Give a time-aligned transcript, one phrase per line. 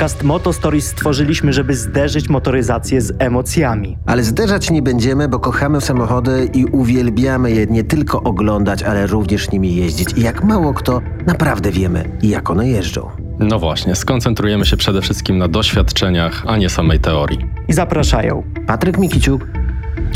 [0.00, 3.98] Podcast Moto Stories stworzyliśmy, żeby zderzyć motoryzację z emocjami.
[4.06, 9.52] Ale zderzać nie będziemy, bo kochamy samochody i uwielbiamy je nie tylko oglądać, ale również
[9.52, 10.08] nimi jeździć.
[10.16, 13.10] I jak mało kto, naprawdę wiemy, jak one jeżdżą.
[13.38, 17.38] No właśnie, skoncentrujemy się przede wszystkim na doświadczeniach, a nie samej teorii.
[17.68, 19.46] I zapraszają Patryk Mikiciuk,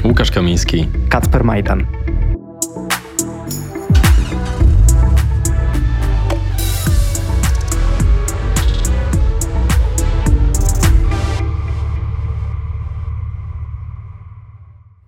[0.05, 1.87] Łukasz Kamiński, Kacper Majdan.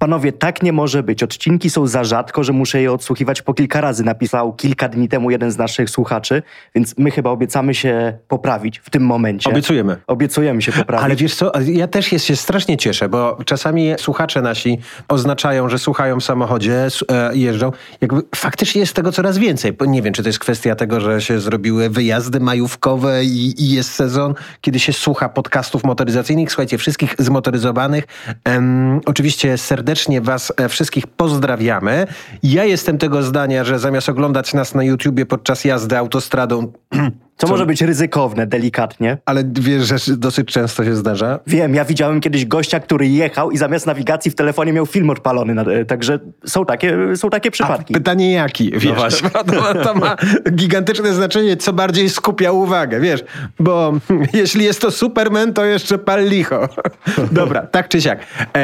[0.06, 1.23] Panowie, tak nie może być.
[1.23, 4.05] Odcinki są za rzadko, że muszę je odsłuchiwać po kilka razy.
[4.05, 6.42] Napisał kilka dni temu jeden z naszych słuchaczy,
[6.74, 9.51] więc my chyba obiecamy się poprawić w tym momencie.
[9.51, 9.96] Obiecujemy.
[10.06, 11.05] Obiecujemy się poprawić.
[11.05, 15.79] Ale wiesz co, ja też jest, się strasznie cieszę, bo czasami słuchacze nasi oznaczają, że
[15.79, 17.73] słuchają w samochodzie, e, jeżdżą.
[18.01, 19.73] Jakby faktycznie jest tego coraz więcej.
[19.87, 23.90] Nie wiem, czy to jest kwestia tego, że się zrobiły wyjazdy majówkowe i, i jest
[23.90, 26.52] sezon, kiedy się słucha podcastów motoryzacyjnych.
[26.52, 28.04] Słuchajcie, wszystkich zmotoryzowanych.
[28.45, 32.07] Em, oczywiście serdecznie was e, wszystkich pozdrawiamy.
[32.43, 36.73] Ja jestem tego zdania, że zamiast oglądać nas na YouTubie podczas jazdy autostradą,
[37.37, 39.18] Co może być ryzykowne, delikatnie.
[39.24, 43.56] ale wiesz, że dosyć często się zdarza, Wiem, ja widziałem kiedyś gościa, który jechał i
[43.59, 45.54] zamiast nawigacji w telefonie miał film odpalony.
[45.54, 47.95] na- e, Także są takie, są takie A przypadki.
[47.95, 48.70] pytanie jaki?
[48.70, 49.30] Wiesz, właśnie.
[49.30, 50.16] to, to, to ma
[50.52, 53.24] gigantyczne znaczenie, co bardziej skupia uwagę, wiesz,
[53.60, 53.93] bo
[54.32, 56.68] jeśli jest to Superman, to jeszcze pal licho.
[57.32, 58.18] Dobra, tak czy siak.
[58.54, 58.56] E,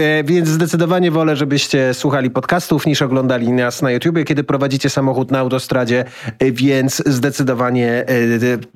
[0.00, 5.30] e, więc zdecydowanie wolę, żebyście słuchali podcastów niż oglądali nas na YouTubie, kiedy prowadzicie samochód
[5.30, 6.04] na autostradzie,
[6.38, 8.11] e, więc zdecydowanie e,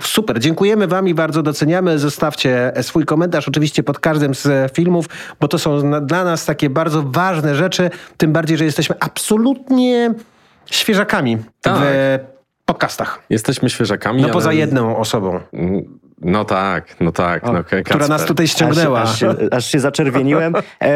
[0.02, 0.40] super.
[0.40, 1.98] Dziękujemy wam i bardzo doceniamy.
[1.98, 5.06] Zostawcie swój komentarz oczywiście pod każdym z filmów,
[5.40, 10.14] bo to są dla nas takie bardzo ważne rzeczy, tym bardziej, że jesteśmy absolutnie
[10.66, 11.74] świeżakami Tak.
[11.80, 12.18] w
[12.64, 13.22] podcastach.
[13.30, 14.22] jesteśmy świeżakami.
[14.22, 15.40] No poza ale- jedną osobą,
[16.20, 17.42] No tak, no tak.
[17.44, 19.02] no, która nas tutaj ściągnęła.
[19.02, 20.54] Aż, się- aż, się, aż się zaczerwieniłem.
[20.82, 20.92] E,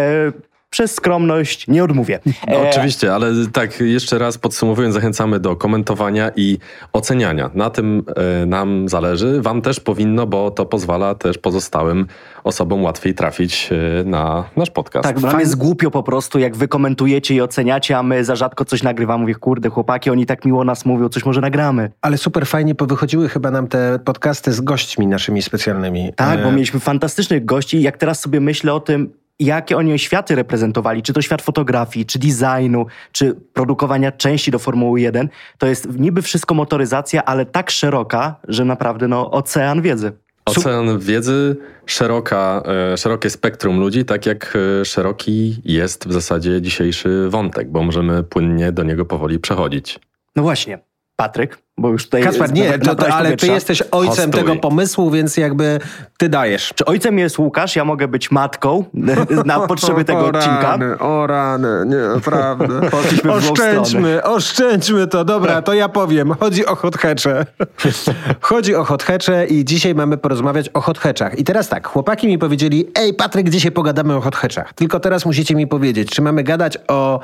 [0.70, 2.20] przez skromność nie odmówię.
[2.26, 6.58] No, E, oczywiście, ale tak jeszcze raz podsumowując, zachęcamy do komentowania i
[6.92, 7.50] oceniania.
[7.54, 8.02] Na tym
[8.42, 9.42] e, nam zależy.
[9.42, 12.06] Wam też powinno, bo to pozwala też pozostałym
[12.44, 15.08] osobom łatwiej trafić e, na nasz podcast.
[15.08, 18.64] Tak, nam jest głupio po prostu, jak wy komentujecie i oceniacie, a my za rzadko
[18.64, 19.20] coś nagrywamy.
[19.20, 21.90] Mówię, kurde, chłopaki, oni tak miło nas mówią, coś może nagramy.
[22.02, 26.12] Ale super fajnie powychodziły chyba nam te podcasty z gośćmi naszymi specjalnymi.
[26.16, 27.82] Tak, E, bo mieliśmy fantastycznych gości.
[27.82, 32.18] Jak teraz sobie myślę o tym, jakie oni światy reprezentowali, czy to świat fotografii, czy
[32.18, 35.28] designu, czy produkowania części do Formuły 1,
[35.58, 40.12] to jest niby wszystko motoryzacja, ale tak szeroka, że naprawdę no, ocean wiedzy.
[40.44, 41.56] Ocean wiedzy,
[41.86, 42.62] szeroka,
[42.92, 48.22] e, szerokie spektrum ludzi, tak jak e, szeroki jest w zasadzie dzisiejszy wątek, bo możemy
[48.22, 50.00] płynnie do niego powoli przechodzić.
[50.36, 50.78] No właśnie,
[51.16, 52.22] Patryk, bo już tutaj...
[52.22, 54.32] Kacper, nie, nawet to, to, ale ty jesteś ojcem Hostuj.
[54.32, 55.80] tego pomysłu, więc jakby
[56.18, 56.72] ty dajesz.
[56.74, 58.84] Czy ojcem jest Łukasz, ja mogę być matką
[59.44, 60.62] na potrzeby tego o odcinka.
[60.62, 62.80] Rany, o rany, nie, naprawdę.
[62.90, 63.80] Poszliśmy w złą stronę.
[63.80, 65.24] oszczędźmy, oszczędźmy to.
[65.24, 66.34] Dobra, to ja powiem.
[66.40, 67.46] Chodzi o hot hatche.
[68.40, 71.38] Chodzi o hot hatche i dzisiaj mamy porozmawiać o hot hatchach.
[71.38, 74.72] I teraz tak, chłopaki mi powiedzieli, ej Patryk, dzisiaj pogadamy o hot hatchach.
[74.72, 77.20] Tylko teraz musicie mi powiedzieć, czy mamy gadać o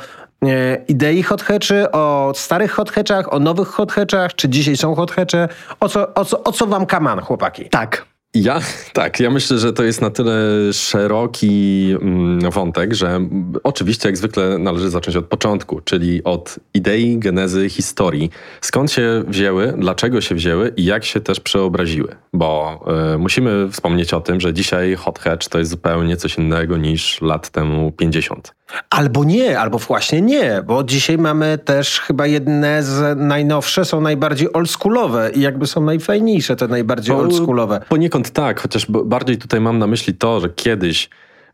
[0.88, 5.10] idei hot hatchy, o starych hot hatchach, o nowych hot hatchach, czy dzisiaj są hot
[5.10, 5.48] hatche?
[5.80, 7.68] O co, o co, o co wam kaman, chłopaki?
[7.68, 8.06] Tak.
[8.34, 8.60] Ja,
[8.92, 10.38] tak, ja myślę, że to jest na tyle
[10.72, 13.20] szeroki mm, wątek, że
[13.64, 18.30] oczywiście jak zwykle należy zacząć od początku, czyli od idei, genezy, historii.
[18.60, 22.16] Skąd się wzięły, dlaczego się wzięły i jak się też przeobraziły.
[22.32, 22.80] Bo
[23.14, 27.20] y, musimy wspomnieć o tym, że dzisiaj hot hatch to jest zupełnie coś innego niż
[27.20, 28.55] lat temu 50.
[28.90, 34.52] Albo nie, albo właśnie nie, bo dzisiaj mamy też chyba jedne z najnowsze, są najbardziej
[34.52, 37.80] oldschoolowe i jakby są najfajniejsze te najbardziej Bo- oldschoolowe.
[37.88, 41.10] Poniekąd tak, chociaż bardziej tutaj mam na myśli to, że kiedyś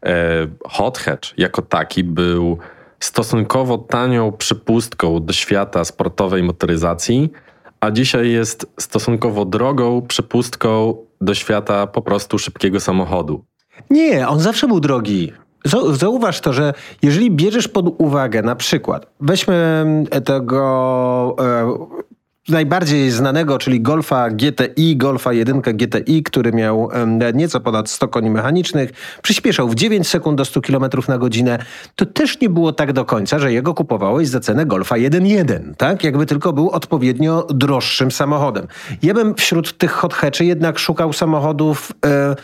[0.06, 2.58] e, hot hatch jako taki był
[3.00, 7.32] stosunkowo tanią przypustką do świata sportowej motoryzacji,
[7.80, 13.44] a dzisiaj jest stosunkowo drogą przypustką do świata po prostu szybkiego samochodu.
[13.90, 15.32] Nie, on zawsze był drogi.
[15.68, 22.02] Zau- Zauważ to, że jeżeli bierzesz pod uwagę na przykład, weźmy mm, tego e,
[22.48, 28.30] najbardziej znanego, czyli Golfa GTI, Golfa 1 GTI, który miał em, nieco ponad 100 koni
[28.30, 28.90] mechanicznych,
[29.22, 31.58] przyspieszał w 9 sekund do 100 km na godzinę,
[31.96, 36.04] to też nie było tak do końca, że jego kupowałeś za cenę Golfa 1.1, tak?
[36.04, 38.66] Jakby tylko był odpowiednio droższym samochodem.
[39.02, 42.36] Ja bym wśród tych hot hatchy jednak szukał samochodów e,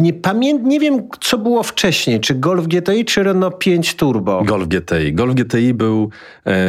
[0.00, 4.44] nie, pamię- nie wiem, co było wcześniej, czy Golf GTI, czy Renault 5 Turbo.
[4.44, 5.12] Golf GTI.
[5.12, 6.10] Golf GTI był...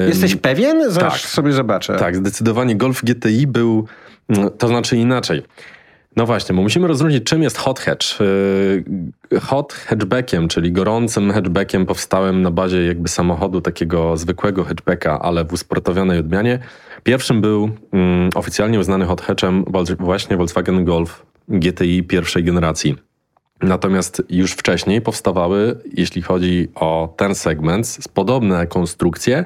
[0.07, 0.91] Jesteś pewien?
[0.91, 1.31] Zaraz tak.
[1.31, 1.95] sobie zobaczę.
[1.95, 3.85] Tak, zdecydowanie Golf GTI był,
[4.29, 5.41] mm, to znaczy inaczej.
[6.15, 8.19] No właśnie, bo musimy rozróżnić, czym jest hot hatch.
[9.31, 15.45] Yy, hot hatchbackiem, czyli gorącym hatchbackiem powstałym na bazie jakby samochodu takiego zwykłego hatchbacka, ale
[15.45, 16.59] w usportowionej odmianie.
[17.03, 19.65] Pierwszym był um, oficjalnie uznany hot hatchem
[19.99, 23.10] właśnie Volkswagen Golf GTI pierwszej generacji.
[23.61, 29.45] Natomiast już wcześniej powstawały, jeśli chodzi o ten segment, podobne konstrukcje,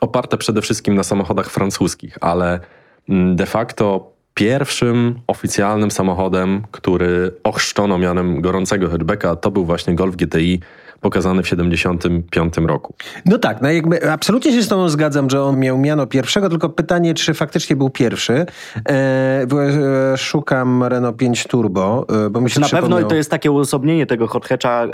[0.00, 2.60] oparte przede wszystkim na samochodach francuskich, ale
[3.08, 10.16] mm, de facto pierwszym oficjalnym samochodem, który ochrzczono mianem gorącego hatchbacka, to był właśnie Golf
[10.16, 10.60] GTI
[11.00, 12.94] pokazany w 75 roku.
[13.26, 16.68] No tak, no jakby absolutnie się z tobą zgadzam, że on miał miano pierwszego, tylko
[16.68, 18.46] pytanie, czy faktycznie był pierwszy.
[18.88, 23.50] E, e szukam Renault 5 Turbo, e, bo mi się Na pewno to jest takie
[23.50, 24.88] uosobnienie tego hot hatcha, e,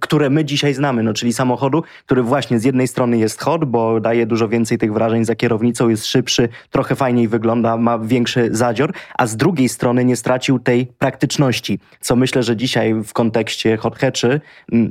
[0.00, 4.00] które my dzisiaj znamy, no czyli samochodu, który właśnie z jednej strony jest hot, bo
[4.00, 8.92] daje dużo więcej tych wrażeń za kierownicą, jest szybszy, trochę fajniej wygląda, ma większy zadzior,
[9.18, 13.98] a z drugiej strony nie stracił tej praktyczności, co myślę, że dzisiaj w kontekście hot
[13.98, 14.40] hatchy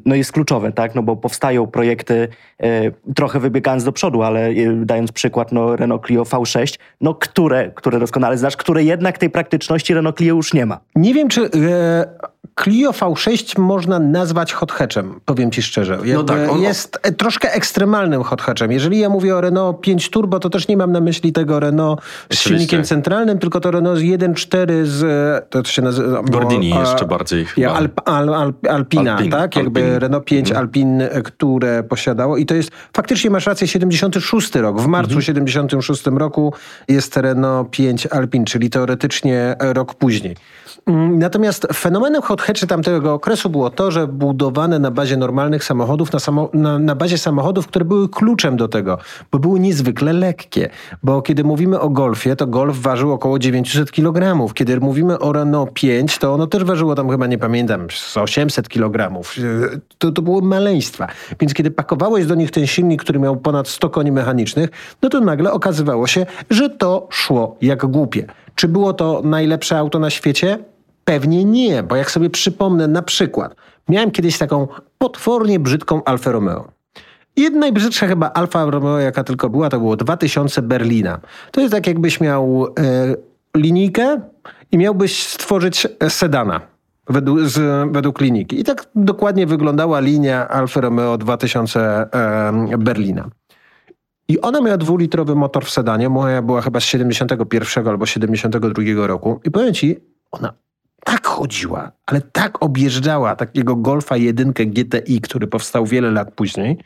[0.06, 0.96] no jest kluczowe, tak?
[0.96, 2.28] No bo powstają projekty,
[2.60, 4.54] e, trochę wybiegając do przodu, ale e,
[4.86, 9.94] dając przykład, no Renault Clio V6, no które, które doskonale znasz, które jednak tej praktyczności
[9.94, 10.80] Renault Clio już nie ma.
[10.96, 11.50] Nie wiem, czy e,
[12.64, 16.00] Clio V6 można nazwać hot hatchem, powiem ci szczerze.
[16.14, 16.62] No tak, on...
[16.62, 18.72] Jest e, troszkę ekstremalnym hot hatchem.
[18.72, 22.02] Jeżeli ja mówię o Renault 5 Turbo, to też nie mam na myśli tego Renault
[22.30, 25.50] z silnikiem centralnym, tylko to Renault 1.4 z...
[25.50, 26.22] To się nazywa...
[26.22, 29.56] Gordini a, jeszcze bardziej ja, Alp, Al, Al, Alpina, Alpin, tak?
[29.56, 30.00] Jakby Alpin.
[30.00, 30.66] Renault 5 mhm.
[30.66, 32.38] Alpin, e, które posiadało.
[32.38, 34.82] I to jest, faktycznie masz rację, 76 rok.
[34.82, 35.22] W marcu mhm.
[35.22, 36.54] 76 roku
[36.88, 40.36] jest Renault 5 Alpin, czyli teoretycznie rok później.
[40.88, 46.14] Mm, natomiast fenomenem hot hatchy tamtego okresu było to, że budowane na bazie normalnych samochodów,
[46.14, 48.98] na, samo, na, na, bazie samochodów, które były kluczem do tego,
[49.32, 50.70] bo były niezwykle lekkie.
[51.04, 54.54] Bo kiedy mówimy o Golfie, to Golf ważył około 900 kg.
[54.54, 59.24] Kiedy mówimy o Renault 5, to ono też ważyło tam chyba, nie pamiętam, 800 kg.
[59.98, 61.08] To, to było maleństwa.
[61.40, 64.70] Więc kiedy pakowałeś do nich ten silnik, który miał ponad 100 koni mechanicznych,
[65.02, 68.26] no to nagle okazywało się, że to szło jak głupie.
[68.56, 70.75] Czy było to najlepsze auto na świecie?
[71.06, 73.56] Pewnie nie, bo jak sobie przypomnę na przykład,
[73.90, 74.68] miałem kiedyś taką
[74.98, 76.68] potwornie brzydką Alfa Romeo.
[77.36, 81.20] I najbrzydsza chyba Alfa Romeo, jaka tylko była, to było 2000 Berlina.
[81.52, 83.16] To jest tak, jakbyś miał e,
[83.58, 84.22] linijkę
[84.72, 86.62] i miałbyś stworzyć sedana
[87.10, 88.60] według, z, według linijki.
[88.60, 93.30] I tak dokładnie wyglądała linia Alfa Romeo 2000 e, Berlina.
[94.28, 96.10] I ona miała dwulitrowy motor w sedanie.
[96.10, 99.40] Moja była chyba z 71 albo 72 roku.
[99.44, 100.00] I powiem ci,
[100.32, 100.54] ona
[101.06, 106.78] tak chodziła, ale tak objeżdżała takiego Golfa 1 GTI, który powstał wiele lat później,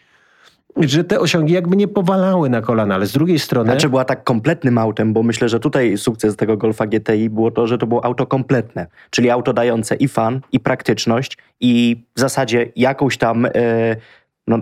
[0.78, 3.72] że te osiągi jakby nie powalały na kolana, ale z drugiej strony...
[3.72, 7.68] Znaczy była tak kompletnym autem, bo myślę, że tutaj sukces tego Golfa GTI było to,
[7.68, 12.72] że to było auto kompletne, czyli auto dające i fan, i praktyczność, i w zasadzie
[12.76, 13.44] jakąś tam...
[13.44, 13.96] Yy,
[14.48, 14.60] no,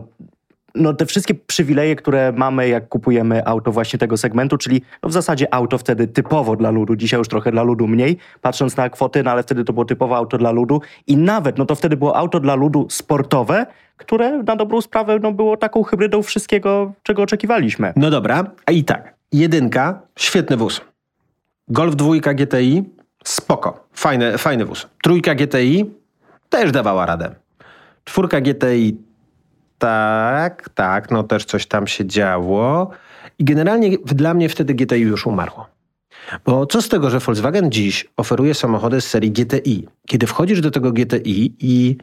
[0.78, 5.14] no, te wszystkie przywileje, które mamy, jak kupujemy auto właśnie tego segmentu, czyli no, w
[5.14, 9.24] zasadzie auto wtedy typowo dla ludu, dzisiaj już trochę dla ludu mniej, patrząc na kwoty,
[9.24, 12.18] no ale wtedy to było typowe auto dla ludu i nawet, no to wtedy było
[12.18, 13.66] auto dla ludu sportowe,
[13.98, 17.94] które na dobrą sprawę no, było taką hybrydą wszystkiego, czego oczekiwaliśmy.
[17.96, 20.82] No dobra, a i tak, jedynka, świetny wóz.
[21.68, 22.84] Golf dwójka GTI,
[23.24, 24.88] spoko, fajny, fajny wóz.
[25.04, 25.86] Trójka GTI
[26.50, 27.36] też dawała radę.
[28.04, 29.07] Czwórka GTI
[29.78, 32.90] tak, tak, no też coś tam się działo.
[33.40, 35.68] I generalnie dla mnie wtedy GTI już umarło.
[36.46, 39.88] Bo co z tego, że Volkswagen dziś oferuje samochody z serii GTI?
[40.08, 41.98] Kiedy wchodzisz do tego GTI i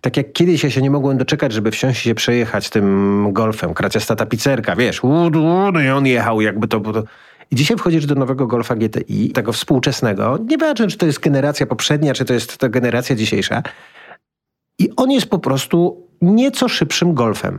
[0.00, 3.74] tak jak kiedyś ja się nie mogłem doczekać, żeby wsiąść i się przejechać tym golfem,
[3.74, 5.00] kraciasta tapicerka, wiesz,
[5.72, 6.80] no i on jechał jakby to...
[6.80, 7.02] to
[7.50, 12.14] i dzisiaj wchodzisz do nowego Golfa GTI, tego współczesnego, nieważne czy to jest generacja poprzednia,
[12.14, 13.62] czy to jest ta generacja dzisiejsza,
[14.78, 17.58] i on jest po prostu nieco szybszym golfem.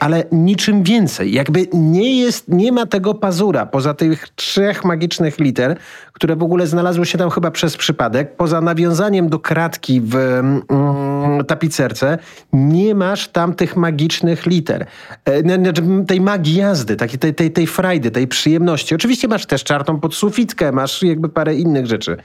[0.00, 1.32] Ale niczym więcej.
[1.32, 5.76] Jakby nie jest, nie ma tego pazura poza tych trzech magicznych liter,
[6.12, 8.36] które w ogóle znalazły się tam chyba przez przypadek.
[8.36, 10.62] Poza nawiązaniem do kratki w mm,
[11.46, 12.18] tapicerce,
[12.52, 14.86] nie masz tam tych magicznych liter.
[15.24, 18.94] E, znaczy, tej magii jazdy, takiej, tej, tej, tej frajdy, tej przyjemności.
[18.94, 22.16] Oczywiście masz też czarną podsufitkę, masz jakby parę innych rzeczy.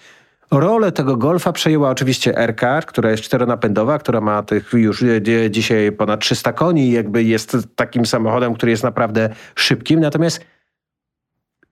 [0.60, 5.04] Rolę tego Golfa przejęła oczywiście R-Car, która jest czteronapędowa, która ma tych już
[5.50, 10.00] dzisiaj ponad 300 koni i jakby jest takim samochodem, który jest naprawdę szybkim.
[10.00, 10.46] Natomiast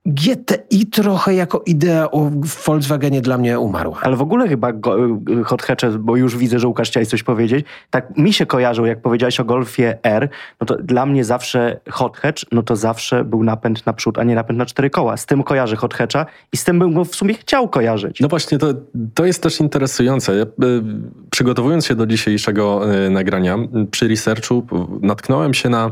[0.05, 2.10] GTI trochę jako idea
[2.43, 4.00] w Volkswagenie dla mnie umarła.
[4.01, 4.98] Ale w ogóle chyba go,
[5.46, 9.01] hot hatche, bo już widzę, że Łukasz chciałeś coś powiedzieć, tak mi się kojarzył, jak
[9.01, 10.29] powiedziałeś o Golfie R,
[10.62, 14.24] no to dla mnie zawsze hot hatch, no to zawsze był napęd na przód, a
[14.24, 15.17] nie napęd na cztery koła.
[15.17, 18.20] Z tym kojarzę hot hatcha i z tym bym go w sumie chciał kojarzyć.
[18.20, 18.67] No właśnie, to,
[19.13, 20.36] to jest też interesujące.
[20.36, 20.48] Ja, y,
[21.29, 23.58] przygotowując się do dzisiejszego y, nagrania,
[23.91, 24.65] przy researchu
[25.01, 25.91] natknąłem się na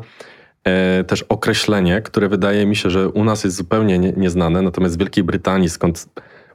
[1.07, 4.99] też określenie, które wydaje mi się, że u nas jest zupełnie nie, nieznane, natomiast w
[4.99, 6.09] Wielkiej Brytanii, skąd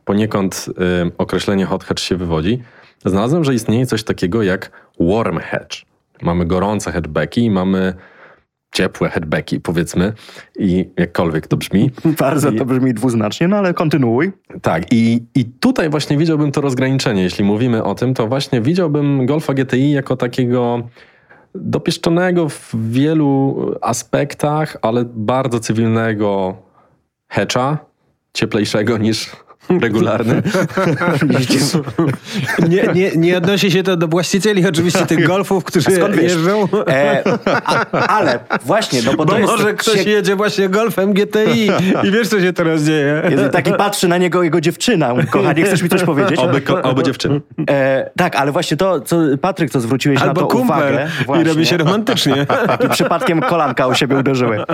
[0.05, 2.63] poniekąd e, określenie hot hatch się wywodzi,
[3.05, 5.77] znalazłem, że istnieje coś takiego jak warm hatch.
[6.23, 7.95] Mamy gorące hatchbacki i mamy
[8.75, 10.13] ciepłe hatchbacki, powiedzmy,
[10.59, 11.91] i jakkolwiek to brzmi.
[12.21, 14.33] Bardzo I, to brzmi dwuznacznie, no ale kontynuuj.
[14.63, 17.23] Tak, i, i tutaj właśnie widziałbym to rozgraniczenie.
[17.23, 20.89] Jeśli mówimy o tym, to właśnie widziałbym Golfa GTI jako takiego
[21.55, 26.57] dopieszczonego w wielu aspektach, ale bardzo cywilnego
[27.29, 27.79] hecza,
[28.33, 29.31] cieplejszego niż
[29.81, 30.43] regularny.
[32.69, 35.91] nie, nie, nie odnosi się to do właścicieli oczywiście tych golfów, którzy
[36.23, 36.69] jeżdżą.
[36.89, 39.53] E, a, ale właśnie, no bo, bo to jest...
[39.53, 41.71] może ktoś jedzie właśnie golfem GTI
[42.05, 43.23] i wiesz, co się teraz dzieje.
[43.31, 45.15] Jezu, taki patrzy na niego jego dziewczyna.
[45.31, 46.39] Kochanie, chcesz mi coś powiedzieć?
[46.39, 47.41] Oby, oby dziewczyny.
[47.71, 51.09] E, tak, ale właśnie to, co Patryk, co zwróciłeś Albo na to uwagę.
[51.27, 51.45] Właśnie.
[51.45, 52.47] I robi się romantycznie.
[52.85, 54.65] I przypadkiem kolanka u siebie uderzyły.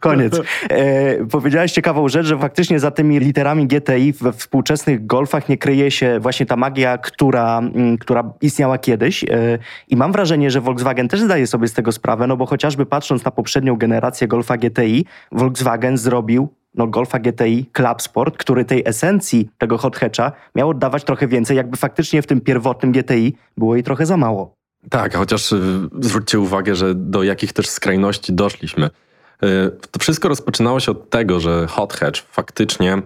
[0.00, 0.40] Koniec.
[0.70, 5.58] E, powiedziałeś ciekawą rzecz, że faktycznie za tymi literami GTI GTI we współczesnych golfach nie
[5.58, 9.24] kryje się właśnie ta magia, która, mm, która istniała kiedyś.
[9.24, 9.58] E,
[9.88, 13.24] I mam wrażenie, że Volkswagen też zdaje sobie z tego sprawę, no bo chociażby patrząc
[13.24, 19.48] na poprzednią generację Golfa GTI, Volkswagen zrobił no, Golfa GTI Club Sport, który tej esencji
[19.58, 23.84] tego hot hatcha miał oddawać trochę więcej, jakby faktycznie w tym pierwotnym GTI było jej
[23.84, 24.54] trochę za mało.
[24.90, 25.58] Tak, chociaż y,
[26.00, 28.86] zwróćcie uwagę, że do jakich też skrajności doszliśmy.
[28.86, 33.02] Y, to wszystko rozpoczynało się od tego, że hot hatch faktycznie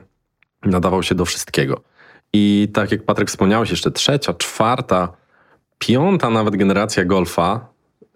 [0.65, 1.81] nadawał się do wszystkiego.
[2.33, 5.13] I tak jak Patryk wspomniałeś, jeszcze trzecia, czwarta,
[5.79, 7.69] piąta nawet generacja Golfa,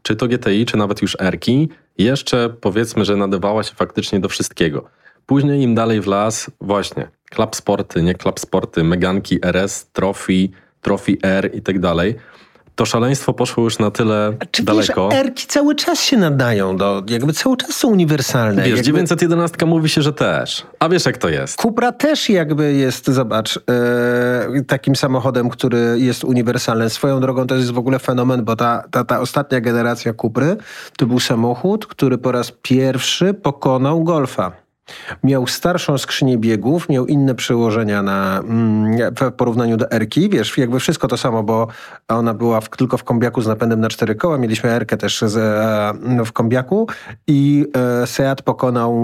[0.02, 4.84] czy to GTI, czy nawet już Erki, jeszcze powiedzmy, że nadawała się faktycznie do wszystkiego.
[5.26, 10.48] Później im dalej w las, właśnie, Club Sporty, nie Club Sporty, Meganki RS, Trophy,
[10.80, 12.14] Trophy R i tak dalej
[12.76, 15.08] to szaleństwo poszło już na tyle Czy daleko.
[15.08, 18.62] Wiesz, erki cały czas się nadają, do, jakby cały czas są uniwersalne.
[18.62, 18.84] Wiesz, jakby...
[18.84, 20.66] 911 mówi się, że też.
[20.78, 21.60] A wiesz jak to jest.
[21.60, 26.90] Cupra też jakby jest, zobacz, e, takim samochodem, który jest uniwersalny.
[26.90, 30.56] Swoją drogą to jest w ogóle fenomen, bo ta, ta, ta ostatnia generacja Cupry
[30.96, 34.65] to był samochód, który po raz pierwszy pokonał Golfa.
[35.24, 40.28] Miał starszą skrzynię biegów, miał inne przełożenia na, mm, w porównaniu do Erki.
[40.28, 41.68] Wiesz, jakby wszystko to samo, bo
[42.08, 44.38] ona była w, tylko w kombiaku z napędem na cztery koła.
[44.38, 46.88] Mieliśmy Erkę też z, e, w kombiaku
[47.26, 47.66] i
[48.02, 48.94] e, Seat pokonał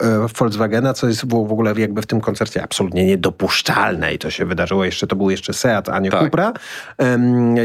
[0.00, 4.30] e, Volkswagena, co jest w, w ogóle jakby w tym koncercie absolutnie niedopuszczalne i to
[4.30, 6.24] się wydarzyło jeszcze, to był jeszcze Seat, a nie tak.
[6.24, 6.52] Cupra.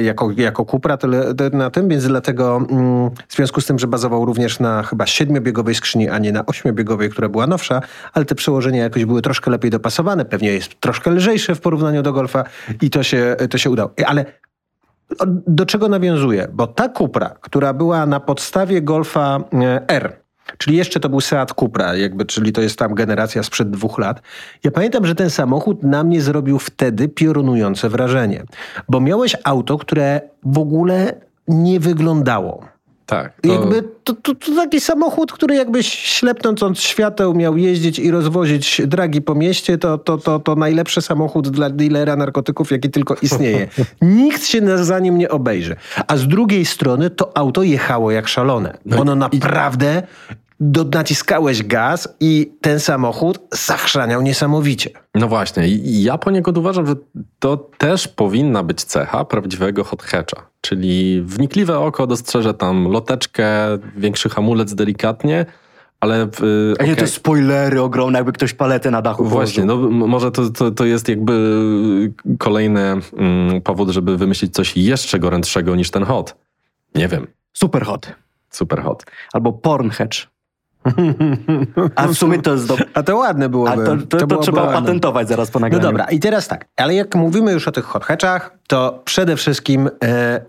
[0.04, 4.26] jako, jako Cupra tyle, na tym, więc dlatego mm, w związku z tym, że bazował
[4.26, 7.82] również na chyba siedmiobiegowej skrzyni, a nie na ośmiobiegowej, która była nowsza,
[8.14, 12.14] ale te przełożenia jakoś były troszkę lepiej dopasowane, pewnie jest troszkę lżejsze w porównaniu do
[12.14, 12.44] Golfa
[12.82, 13.92] i to się, to się udało.
[14.06, 14.26] Ale
[15.48, 16.48] do czego nawiązuje?
[16.54, 20.24] Bo ta Cupra, która była na podstawie Golfa e, R,
[20.58, 24.22] Czyli jeszcze to był Seat Cupra, jakby, czyli to jest tam generacja sprzed dwóch lat.
[24.64, 28.44] Ja pamiętam, że ten samochód na mnie zrobił wtedy piorunujące wrażenie,
[28.90, 31.14] bo miałeś auto, które w ogóle
[31.48, 32.73] nie wyglądało.
[33.06, 33.42] Tak.
[33.42, 33.54] To...
[33.54, 38.82] Jakby to, to, to, taki samochód, który jakbyś ślepnąc od świateł miał jeździć i rozwozić
[38.88, 43.68] dragi po mieście, to, to, to, to najlepszy samochód dla dealera narkotyków, jaki tylko istnieje.
[44.02, 45.76] Nikt się za nim nie obejrzy.
[46.08, 48.78] A z drugiej strony to auto jechało jak szalone.
[48.86, 50.04] No Ono naprawdę
[50.60, 54.90] do, naciskałeś gaz i ten samochód zachrzaniał niesamowicie.
[55.16, 56.96] No właśnie, ja poniekąd uważam, że
[57.40, 63.46] to też powinna być cecha prawdziwego hot hatcha, czyli wnikliwe oko dostrzeże tam loteczkę,
[63.96, 65.46] większy hamulec delikatnie,
[66.00, 66.28] ale...
[66.32, 67.06] W, A nie okay.
[67.06, 71.10] te spoilery ogromne, jakby ktoś paletę na dachu Właśnie, no może to, to, to jest
[71.10, 76.36] jakby kolejny mm, powód, żeby wymyślić coś jeszcze gorętszego niż ten hot.
[76.96, 77.28] Nie wiem.
[77.54, 78.12] Super hot.
[78.50, 79.06] Super hot.
[79.34, 80.33] Albo porn hatch.
[81.96, 82.78] A w sumie to jest do...
[82.94, 83.72] A to ładne byłoby.
[83.72, 84.82] A to, to, to, to trzeba ładne.
[84.82, 85.84] patentować zaraz po nagraniu.
[85.84, 89.36] No dobra, i teraz tak, ale jak mówimy już o tych hot hatchach, to przede
[89.36, 90.42] wszystkim e,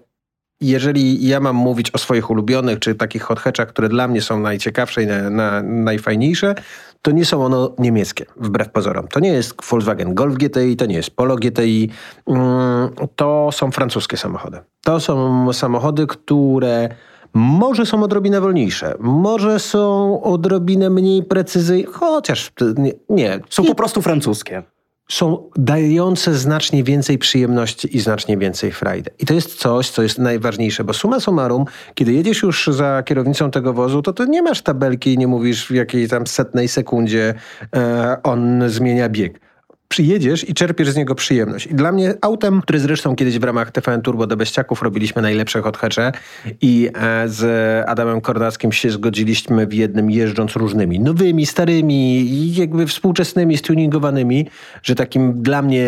[0.61, 4.41] jeżeli ja mam mówić o swoich ulubionych, czy takich hot hatchach, które dla mnie są
[4.41, 6.55] najciekawsze i na, na, najfajniejsze,
[7.03, 9.09] to nie są one niemieckie, wbrew pozorom.
[9.09, 11.91] To nie jest Volkswagen Golf GTI, to nie jest Polo GTI,
[12.27, 14.59] mm, to są francuskie samochody.
[14.85, 16.89] To są samochody, które
[17.35, 22.93] Może są odrobinę wolniejsze, może są odrobinę mniej precyzyjne, chociaż nie.
[23.09, 23.41] nie.
[23.51, 24.63] Są po prostu francuskie.
[25.09, 29.11] Są dające znacznie więcej przyjemności i znacznie więcej frajdy.
[29.19, 31.65] I to jest coś, co jest najważniejsze, bo suma summarum,
[31.95, 35.67] kiedy jedziesz już za kierownicą tego wozu, to ty nie masz tabelki i nie mówisz
[35.67, 37.35] w jakiej tam setnej sekundzie
[37.77, 39.41] e, on zmienia bieg
[39.89, 41.67] przyjedziesz i czerpiesz z niego przyjemność.
[41.67, 45.63] I dla mnie autem, który zresztą kiedyś w ramach TVN Turbo do Beściaków robiliśmy najlepsze
[45.63, 46.13] hothatche
[46.61, 47.45] i e, z
[47.89, 54.49] Adamem Kornackim się zgodziliśmy w jednym jeżdżąc różnymi, nowymi, starymi, jakby współczesnymi, stuningowanymi,
[54.83, 55.87] że takim dla mnie,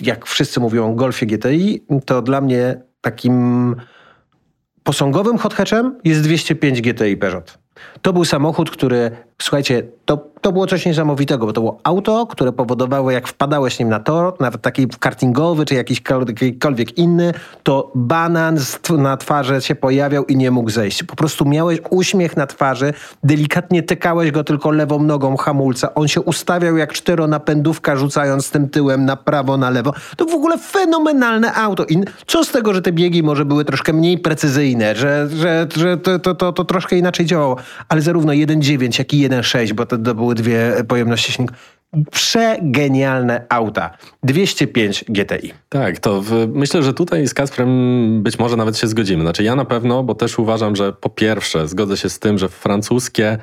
[0.00, 3.76] jak wszyscy mówią o Golfie GTI, to dla mnie takim
[4.82, 7.58] posągowym hothatchem jest 205 GTI Peugeot.
[8.02, 9.10] To był samochód, który,
[9.42, 13.88] słuchajcie, to to było coś niesamowitego, bo to było auto, które powodowało, jak wpadałeś nim
[13.88, 17.32] na tor, nawet taki kartingowy, czy jakikolwiek inny,
[17.62, 18.58] to banan
[18.98, 21.02] na twarzy się pojawiał i nie mógł zejść.
[21.02, 22.92] Po prostu miałeś uśmiech na twarzy,
[23.24, 29.04] delikatnie tykałeś go tylko lewą nogą hamulca, on się ustawiał jak czteronapędówka, rzucając tym tyłem
[29.04, 29.92] na prawo, na lewo.
[30.16, 31.84] To w ogóle fenomenalne auto.
[31.84, 35.96] I co z tego, że te biegi może były troszkę mniej precyzyjne, że, że, że
[35.96, 37.56] to, to, to, to troszkę inaczej działało,
[37.88, 41.54] ale zarówno 1.9, jak i 1.6, bo to, to były dwie pojemności silnika.
[42.10, 43.90] Przegenialne auta.
[44.22, 45.52] 205 GTI.
[45.68, 49.22] Tak, to w, myślę, że tutaj z Kasprem być może nawet się zgodzimy.
[49.22, 52.48] Znaczy ja na pewno, bo też uważam, że po pierwsze zgodzę się z tym, że
[52.48, 53.38] francuskie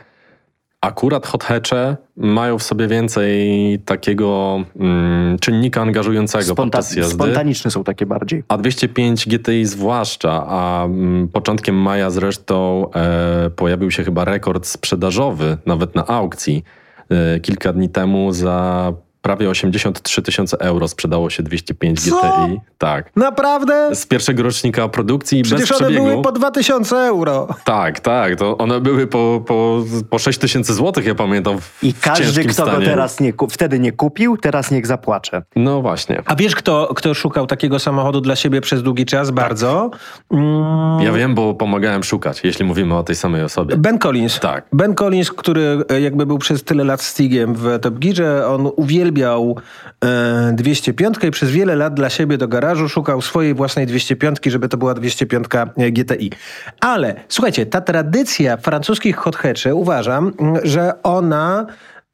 [0.81, 7.13] akurat hot hatche mają w sobie więcej takiego mm, czynnika angażującego Sponta- podczas jazdy.
[7.13, 8.43] Spontaniczne są takie bardziej.
[8.47, 15.57] A 205 GTI zwłaszcza, a mm, początkiem maja zresztą e, pojawił się chyba rekord sprzedażowy,
[15.65, 16.63] nawet na aukcji,
[17.09, 18.93] e, kilka dni temu za
[19.29, 22.17] prawie 83 tysiące euro sprzedało się 205 Co?
[22.17, 22.59] GTI.
[22.77, 23.11] Tak.
[23.15, 23.95] Naprawdę?
[23.95, 26.01] Z pierwszego rocznika produkcji Przecież bez przebiegu.
[26.01, 27.47] one były po 2000 euro.
[27.63, 28.35] Tak, tak.
[28.35, 31.59] To one były po, po, po 6 tysięcy złotych, ja pamiętam.
[31.61, 32.71] W, I każdy, kto stanie.
[32.71, 35.41] go teraz nie, wtedy nie kupił, teraz niech zapłacze.
[35.55, 36.21] No właśnie.
[36.25, 39.31] A wiesz, kto, kto szukał takiego samochodu dla siebie przez długi czas?
[39.31, 39.91] Bardzo.
[40.31, 41.01] Mm.
[41.01, 43.77] Ja wiem, bo pomagałem szukać, jeśli mówimy o tej samej osobie.
[43.77, 44.39] Ben Collins.
[44.39, 44.67] Tak.
[44.73, 49.18] Ben Collins, który e, jakby był przez tyle lat Stigiem w Top Gearze, on uwielbiał
[49.25, 54.69] e, 205 i przez wiele lat dla siebie do garażu szukał swojej własnej 205, żeby
[54.69, 55.45] to była 205
[55.77, 56.31] GTI.
[56.79, 61.65] Ale słuchajcie, ta tradycja francuskich hot hatchy, uważam, że ona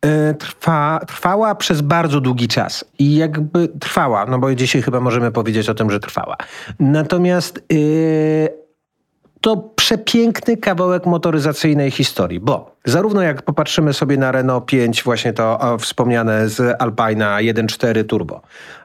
[0.01, 2.85] e, trwa, trwała przez bardzo długi czas.
[2.99, 6.35] I jakby trwała, no bo dzisiaj chyba możemy powiedzieć o tym, że trwała.
[6.79, 8.64] Natomiast yy,
[9.45, 15.77] to przepiękny kawałek motoryzacyjnej historii, bo zarówno jak popatrzymy sobie na Renault 5, właśnie to
[15.79, 18.41] wspomniane z Alpina 1.4 Turbo,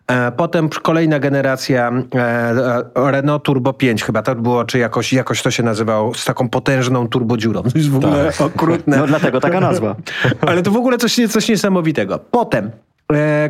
[0.07, 5.51] e, Potem kolejna generacja e, Renault Turbo 5 chyba to było, czy jakoś, jakoś to
[5.51, 7.63] się nazywało, z taką potężną turbodziurą.
[7.63, 8.41] To jest w ogóle tak.
[8.41, 8.97] okrutne.
[8.97, 9.97] No dlatego taka nazwa.
[10.47, 12.19] Ale to w ogóle coś, coś niesamowitego.
[12.31, 12.71] Potem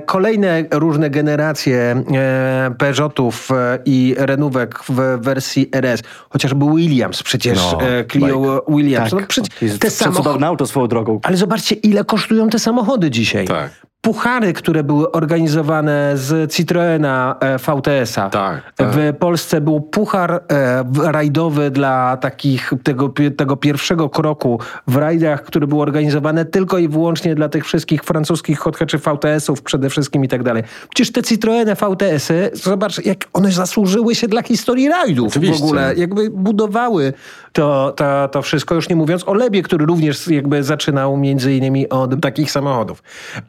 [0.07, 7.79] kolejne różne generacje e, Peugeotów e, i Renówek w wersji RS, chociażby Williams przecież, no,
[8.13, 8.65] Clio.
[8.69, 9.11] Williams.
[9.11, 10.45] Tak, no, przecież, te samochody...
[10.45, 11.21] auto swoją drogą.
[11.23, 13.47] Ale zobaczcie, ile kosztują te samochody dzisiaj.
[13.47, 18.31] Tak puchary, które były organizowane z Citroena e, VTS-a.
[18.31, 18.89] Tak, tak.
[18.93, 25.67] W Polsce był puchar e, rajdowy dla takich tego, tego pierwszego kroku w rajdach, który
[25.67, 30.43] był organizowany tylko i wyłącznie dla tych wszystkich francuskich hothatchy VTS-ów przede wszystkim i tak
[30.43, 30.63] dalej.
[30.95, 35.61] Przecież te Citroeny VTS-y, zobacz, jak one zasłużyły się dla historii rajdów Oczywiście.
[35.61, 35.95] w ogóle.
[35.97, 37.13] Jakby budowały
[37.53, 41.89] to, to, to wszystko, już nie mówiąc o Lebie, który również jakby zaczynał między innymi
[41.89, 43.03] od takich samochodów.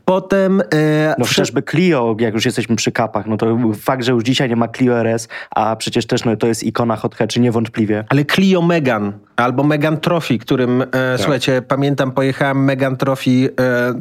[0.06, 0.41] Potem...
[0.74, 4.50] E, no chociażby Clio, jak już jesteśmy przy kapach, no to fakt, że już dzisiaj
[4.50, 8.04] nie ma Clio RS, a przecież też no, to jest ikona hot hatchy, niewątpliwie.
[8.10, 11.20] Ale Clio Megan albo Megan Trophy, którym, e, tak.
[11.20, 13.50] słuchajcie, pamiętam, pojechałem Megan Trophy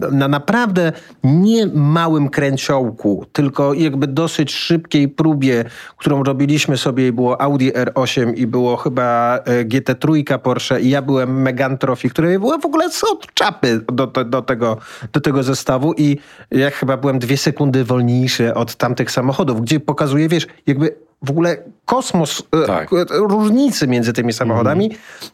[0.08, 0.92] e, na naprawdę
[1.24, 5.64] nie małym kręciołku, tylko jakby dosyć szybkiej próbie,
[5.96, 11.02] którą robiliśmy sobie i było Audi R8 i było chyba e, GT3 Porsche i ja
[11.02, 14.76] byłem Megan Trophy, które były w ogóle od czapy do, do, do, tego,
[15.12, 16.18] do tego zestawu i
[16.50, 21.56] ja chyba byłem dwie sekundy wolniejszy od tamtych samochodów, gdzie pokazuje, wiesz, jakby w ogóle
[21.84, 22.90] kosmos e, tak.
[23.10, 24.90] różnicy między tymi samochodami.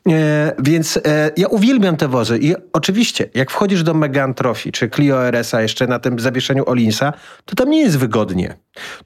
[0.08, 2.38] E, więc e, ja uwielbiam te wozy.
[2.38, 7.12] I oczywiście, jak wchodzisz do Megan Trophy czy Clio RS-a jeszcze na tym zawieszeniu Olinsa,
[7.44, 8.56] to tam nie jest wygodnie.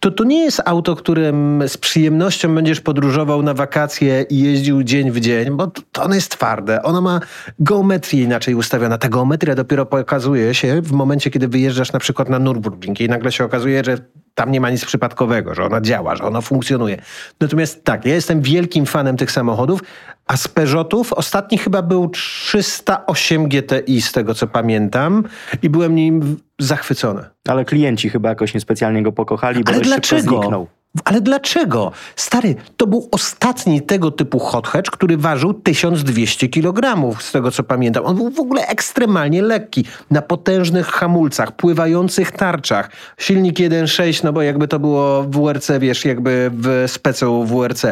[0.00, 5.10] To, to nie jest auto, którym z przyjemnością będziesz podróżował na wakacje i jeździł dzień
[5.10, 6.82] w dzień, bo to, to ono jest twarde.
[6.82, 7.20] Ono ma
[7.58, 8.98] geometrię inaczej ustawiona.
[8.98, 13.32] Ta geometria dopiero pokazuje się w momencie, kiedy wyjeżdżasz na przykład na Nürburgring i nagle
[13.32, 13.98] się okazuje, że
[14.40, 16.96] tam nie ma nic przypadkowego, że ona działa, że ona funkcjonuje.
[17.40, 19.80] Natomiast tak, ja jestem wielkim fanem tych samochodów,
[20.26, 25.24] a z Peugeotów ostatni chyba był 308 GTI, z tego co pamiętam,
[25.62, 27.24] i byłem nim zachwycony.
[27.48, 30.22] Ale klienci chyba jakoś niespecjalnie go pokochali, bo Ale dlaczego?
[30.22, 30.66] zniknął.
[31.04, 31.92] Ale dlaczego?
[32.16, 37.62] Stary, to był ostatni tego typu hot hatch, który ważył 1200 kg, z tego co
[37.62, 38.04] pamiętam.
[38.06, 42.90] On był w ogóle ekstremalnie lekki, na potężnych hamulcach, pływających tarczach.
[43.18, 47.84] Silnik 1.6, no bo jakby to było w WRC, wiesz, jakby w specu WRC.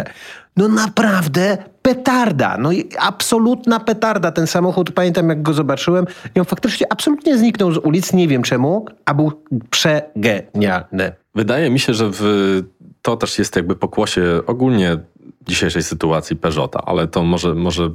[0.56, 4.32] No naprawdę petarda, no i absolutna petarda.
[4.32, 8.42] Ten samochód, pamiętam jak go zobaczyłem i on faktycznie absolutnie zniknął z ulic, nie wiem
[8.42, 9.32] czemu, a był
[9.70, 11.12] przegenialny.
[11.38, 12.22] Wydaje mi się, że w,
[13.02, 14.98] to też jest jakby pokłosie ogólnie
[15.48, 17.90] dzisiejszej sytuacji Peugeota, ale to może, może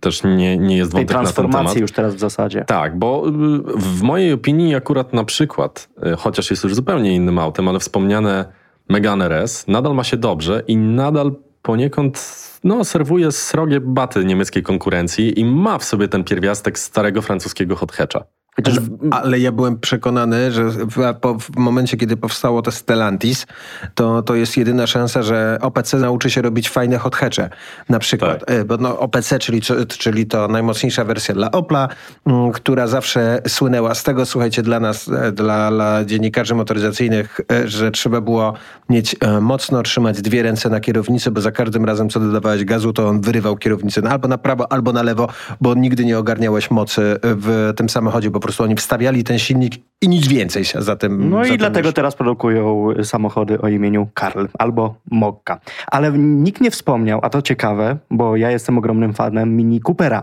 [0.00, 1.34] też nie, nie jest wątek na ten temat.
[1.34, 2.64] transformacji już teraz w zasadzie.
[2.64, 3.30] Tak, bo y,
[3.76, 8.44] w mojej opinii akurat na przykład, y, chociaż jest już zupełnie innym autem, ale wspomniane
[8.88, 12.18] Megane RS nadal ma się dobrze i nadal poniekąd
[12.64, 17.92] no, serwuje srogie baty niemieckiej konkurencji i ma w sobie ten pierwiastek starego francuskiego hot
[17.92, 18.24] hatcha.
[18.58, 18.76] Chociaż
[19.10, 23.46] Ale, ja byłem przekonany, że w, po, w momencie, kiedy powstało to Stellantis,
[23.94, 27.50] to, to jest jedyna szansa, że OPC nauczy się robić fajne hot hatche.
[27.88, 28.50] Na przykład, Tak.
[28.50, 31.88] E, bo no, OPC, czyli, czyli to najmocniejsza wersja dla Opla,
[32.26, 37.68] m, która zawsze słynęła z tego, słuchajcie, dla nas, e, dla, dla dziennikarzy motoryzacyjnych, e,
[37.68, 38.54] że trzeba było
[38.88, 42.92] mieć e, mocno trzymać dwie ręce na kierownicy, bo za każdym razem, co dodawałeś gazu,
[42.92, 45.28] to on wyrywał kierownicę albo na prawo, albo na lewo,
[45.60, 48.30] bo nigdy nie ogarniałeś mocy w tym samochodzie.
[48.30, 51.48] Po prostu oni wstawiali ten silnik i nic więcej się za tym No za i
[51.48, 55.60] tym dlatego już- teraz produkują samochody o imieniu Karl albo Mokka.
[55.86, 60.22] Ale nikt nie wspomniał, a to ciekawe, bo ja jestem ogromnym fanem Mini Coopera.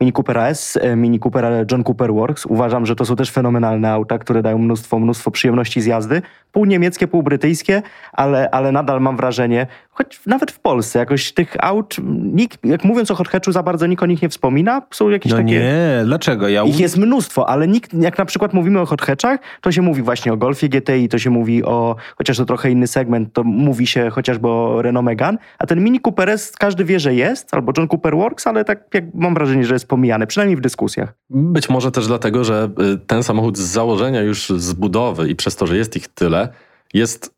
[0.00, 2.46] Mini Coopera S, e, Mini Coopera John Cooper Works.
[2.46, 6.22] Uważam, że to są też fenomenalne auta, które dają mnóstwo, mnóstwo przyjemności z jazdy.
[6.52, 11.56] Pół niemieckie, pół brytyjskie, ale, ale nadal mam wrażenie, choć nawet w Polsce jakoś tych
[11.60, 11.96] aut,
[12.32, 14.82] nikt, jak mówiąc o hot hatchu, za bardzo nikt o nich nie wspomina.
[14.90, 15.50] Są jakieś No takie...
[15.50, 16.48] nie, dlaczego?
[16.48, 19.82] Ja Ich jest mnóstwo, ale nikt, jak na przykład mówimy o hot hatchach, to się
[19.82, 23.44] mówi właśnie o Golfie GTI, to się mówi o, chociaż to trochę inny segment, to
[23.44, 27.54] mówi się chociażby o Renault Megane, a ten Mini Cooper S każdy wie, że jest,
[27.54, 31.14] albo John Cooper Works, ale tak jak mam wrażenie, że jest pomijany, przynajmniej w dyskusjach.
[31.30, 35.56] Być może też dlatego, że y, ten samochód z założenia już z budowy i przez
[35.56, 36.48] to, że jest ich tyle,
[36.94, 37.35] jest,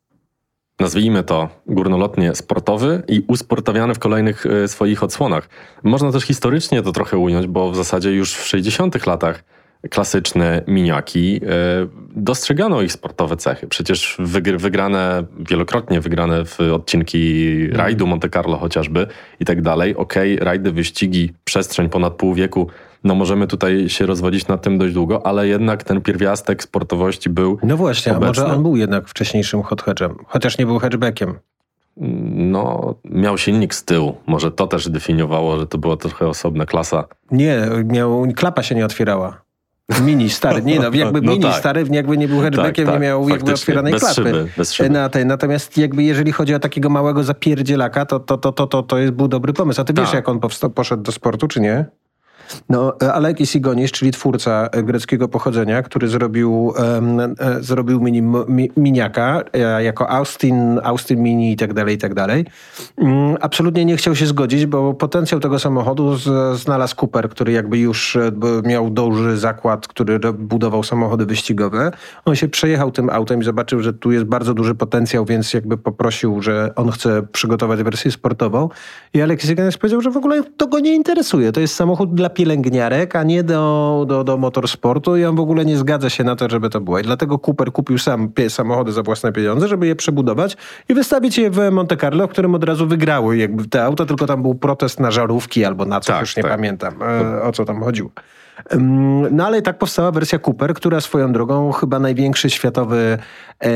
[0.81, 5.49] nazwijmy to górnolotnie sportowy i usportowiany w kolejnych y, swoich odsłonach.
[5.83, 9.45] Można też historycznie to trochę ująć, bo w zasadzie już w 60 latach
[9.91, 11.41] klasyczne miniaki y,
[12.17, 13.67] dostrzegano ich sportowe cechy.
[13.67, 19.07] Przecież wygr- wygrane, wielokrotnie wygrane w odcinki rajdu Monte Carlo chociażby
[19.41, 19.97] i tak dalej.
[19.97, 22.71] Okej, rajdy, wyścigi, przestrzeń ponad pół wieku
[23.05, 27.59] no możemy tutaj się rozwodzić nad tym dość długo, ale jednak ten pierwiastek sportowości był,
[27.63, 28.43] No właśnie, a obecny.
[28.43, 31.35] może on był jednak wcześniejszym hot hatchem, chociaż nie był hatchbackiem.
[32.35, 34.17] no, miał silnik z tyłu.
[34.27, 37.05] Może to też definiowało, że to była trochę osobna klasa.
[37.31, 39.41] Nie, miał, klapa się nie otwierała.
[40.05, 41.55] Mini, stary, nie no, jakby No mini, tak.
[41.55, 43.55] stary, jakby nie był hatchbackiem, tak, nie miał jakby faktycznie.
[43.55, 44.15] otwieranej Bez klapy.
[44.15, 44.91] szyby, bez szyby.
[44.91, 48.83] Na tej, natomiast jakby jeżeli chodzi o takiego małego zapierdzielaka, to, to, to, to, to,
[48.83, 49.81] to jest, był dobry pomysł.
[49.81, 50.15] A ty wiesz, Tak.
[50.15, 50.41] jak on
[50.75, 51.85] poszedł do sportu, czy nie?
[52.69, 59.43] No, Alekis Igonis, czyli twórca e, greckiego pochodzenia, który zrobił, e, zrobił mini, mi, miniaka
[59.53, 62.47] e, jako Austin, Austin Mini i tak dalej, i tak dalej.
[62.99, 67.79] Mm, Absolutnie nie chciał się zgodzić, bo potencjał tego samochodu z, znalazł Cooper, który jakby
[67.79, 68.19] już
[68.65, 71.91] miał duży zakład, który budował samochody wyścigowe.
[72.25, 75.79] On się przejechał tym autem i zobaczył, że tu jest bardzo duży potencjał, więc jakby
[75.79, 78.69] poprosił, że on chce przygotować wersję sportową.
[79.15, 81.53] I Aleksis Igonis powiedział, że w ogóle to go nie interesuje.
[81.53, 85.65] To jest samochód dla pielęgniarek, a nie do, do, do motorsportu i on w ogóle
[85.65, 86.99] nie zgadza się na to, żeby to było.
[86.99, 90.57] I dlatego Cooper kupił sam samochody za własne pieniądze, żeby je przebudować
[90.89, 94.27] i wystawić je w Monte Carlo, w którym od razu wygrały jakby te auta, tylko
[94.27, 96.53] tam był protest na żarówki albo na coś, Tak, już nie tak.
[96.53, 98.11] pamiętam e, o co tam chodziło.
[99.31, 103.19] No ale i tak powstała wersja Cooper, która swoją drogą chyba największy światowy,
[103.65, 103.71] e,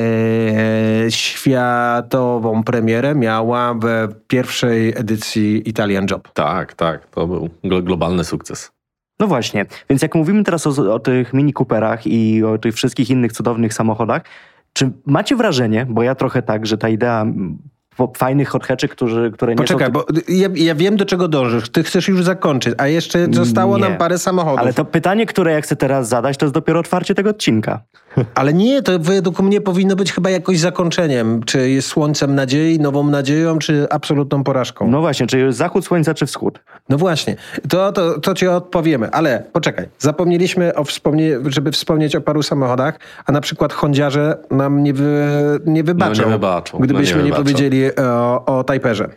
[1.09, 6.29] światową premierę miała w pierwszej edycji Italian Job.
[6.33, 8.73] Tak, tak, to był glo- globalny sukces.
[9.21, 13.11] No właśnie, więc jak mówimy teraz o, o tych Mini Cooperach i o tych wszystkich
[13.11, 14.23] innych cudownych samochodach,
[14.73, 17.27] czy macie wrażenie, bo ja trochę tak, że ta idea
[18.17, 19.93] fajnych hot hatchy, którzy, które nie Poczekaj, są...
[19.93, 21.69] bo ja, ja wiem do czego dążysz.
[21.69, 23.85] Ty chcesz już zakończyć, a jeszcze zostało Nie.
[23.85, 24.59] nam parę samochodów.
[24.61, 27.81] Ale to pytanie, które ja chcę teraz zadać, to jest dopiero otwarcie tego odcinka.
[28.35, 31.43] Ale nie, to według mnie powinno być chyba jakoś zakończeniem.
[31.43, 34.89] Czy jest słońcem nadziei, nową nadzieją, czy absolutną porażką?
[34.91, 36.59] No właśnie, czy zachód słońca, czy wschód?
[36.89, 37.37] No właśnie,
[37.69, 42.99] to, to, to ci odpowiemy, ale poczekaj, zapomnieliśmy, o wspomnie, żeby wspomnieć o paru samochodach,
[43.27, 45.27] a na przykład Hondziarze nam nie, wy,
[45.67, 47.43] nie wybaczą, No nie wybaczą, no gdybyśmy nie nie, wybaczą.
[47.43, 49.09] powiedzieli o, o Tajperze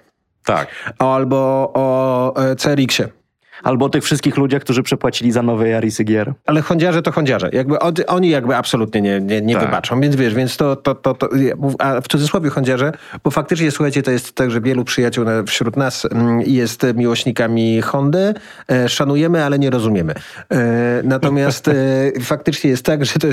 [0.46, 0.68] Tak.
[1.00, 3.10] albo o e, CRX-ie.
[3.64, 6.34] Albo o tych wszystkich ludziach, którzy przepłacili za nowe Yarisy Gier.
[6.46, 7.50] Ale Hondziarze to Hondziarze.
[7.54, 9.66] Jakby on, oni jakby absolutnie nie, nie, nie Tak.
[9.66, 11.30] wybaczą, więc wiesz, więc to, to, to, to
[11.80, 12.92] a w cudzysłowie Hondziarze,
[13.24, 18.34] bo faktycznie słuchajcie, to jest tak, że wielu przyjaciół wśród nas mm, jest miłośnikami Hondy,
[18.72, 20.14] e, szanujemy, ale nie rozumiemy.
[20.52, 21.74] E, natomiast e,
[22.22, 23.28] faktycznie jest tak, że, to,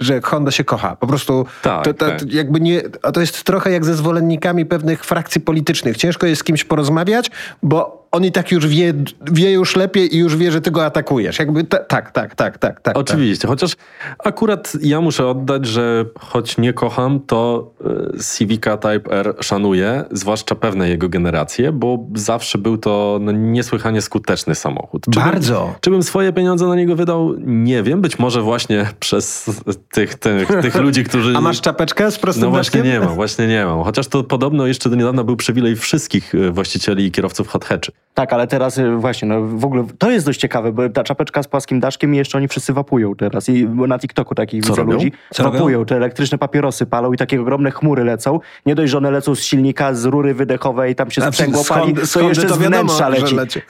[0.00, 0.96] że Honda się kocha.
[0.96, 2.32] Po prostu Tak, to, to, tak.
[2.32, 5.96] jakby nie, a to jest trochę jak ze zwolennikami pewnych frakcji politycznych.
[5.96, 7.30] Ciężko jest z kimś porozmawiać,
[7.62, 8.94] bo on i tak już wie,
[9.32, 11.38] wie już lepiej i już wie, że ty go atakujesz.
[11.38, 12.96] Jakby ta, tak, tak, tak, tak, tak.
[12.96, 13.72] Oczywiście, chociaż
[14.18, 17.70] akurat ja muszę oddać, że choć nie kocham, to
[18.16, 24.02] e, Civica Type R szanuję, zwłaszcza pewne jego generacje, bo zawsze był to no, niesłychanie
[24.02, 25.04] skuteczny samochód.
[25.10, 25.64] Czy Bardzo.
[25.64, 27.34] Bym, czy bym swoje pieniądze na niego wydał?
[27.38, 29.50] Nie wiem, być może właśnie przez
[29.90, 31.36] tych, tych, tych ludzi, którzy...
[31.36, 33.82] A masz czapeczkę z prostym No właśnie nie mam, właśnie nie mam.
[33.84, 37.97] Chociaż to podobno jeszcze do niedawna był przywilej wszystkich e, właścicieli i kierowców hot hatchy.
[38.14, 41.42] Tak, ale teraz y, właśnie, no w ogóle to jest dość ciekawe, bo ta czapeczka
[41.42, 43.48] z płaskim daszkiem i jeszcze oni wszyscy wapują teraz.
[43.48, 44.92] I na TikToku takich Co widzę robią?
[44.92, 45.12] ludzi.
[45.34, 45.58] Co robią?
[45.58, 48.40] wapują, te elektryczne papierosy palą i takie ogromne chmury lecą.
[48.66, 51.94] Nie dość, że one lecą z silnika, z rury wydechowej, tam się Znaczy, sprzęgło pali,
[51.94, 53.34] skąd- to jeszcze to z wiadomo, wnętrza że leci.
[53.34, 53.60] leci?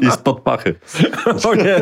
[0.00, 0.74] I spod pachy.
[1.50, 1.80] O nie.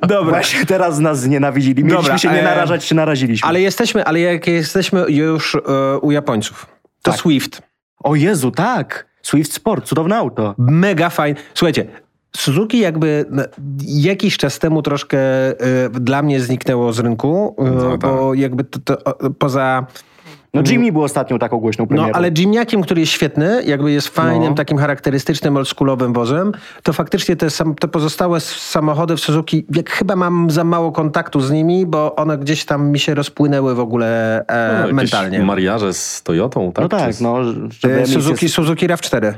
[0.00, 0.24] Dobra.
[0.32, 1.84] Właśnie teraz nas znienawidzili.
[1.84, 3.48] Mieliśmy Dobra, się nie e, narażać, się naraziliśmy.
[3.48, 6.66] Ale jesteśmy, ale jak jesteśmy już e, u Japońców,
[7.02, 7.20] to Tak.
[7.20, 7.62] Swift.
[8.04, 9.11] O Jezu, tak!
[9.22, 10.54] Swift Sport, cudowne auto.
[10.58, 11.40] Mega fajne.
[11.54, 11.86] Słuchajcie,
[12.36, 13.42] Suzuki jakby no,
[13.86, 15.54] jakiś czas temu troszkę e,
[15.90, 18.00] dla mnie zniknęło z rynku, e, No tak.
[18.00, 19.86] bo jakby to, to, poza...
[20.54, 22.12] No Jimmy był ostatnią taką głośną No, premierą.
[22.12, 24.54] ale Jimniakiem, który jest świetny, jakby jest fajnym, No.
[24.54, 30.16] takim charakterystycznym, oldschoolowym wozem, to faktycznie te, sam, te pozostałe samochody w Suzuki, jak chyba
[30.16, 34.38] mam za mało kontaktu z nimi, bo one gdzieś tam mi się rozpłynęły w ogóle
[34.46, 35.42] e, No, mentalnie.
[35.42, 36.82] Mariaże z Toyotą, tak?
[36.82, 37.40] No tak, Czy z- no.
[37.40, 39.24] E, BMX Suzuki, jest, Suzuki RAV4.
[39.26, 39.34] e,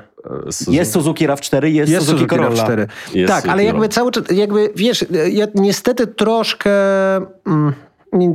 [0.53, 2.65] z- jest Suzuki RAV4, jest, Jest Suzuki, Corolla.
[2.67, 2.87] RAV4.
[3.15, 3.89] Jest tak, Suzuki ale jakby Corolla.
[3.89, 6.71] cały czas, jakby wiesz, ja niestety troszkę.
[7.47, 7.73] Mm,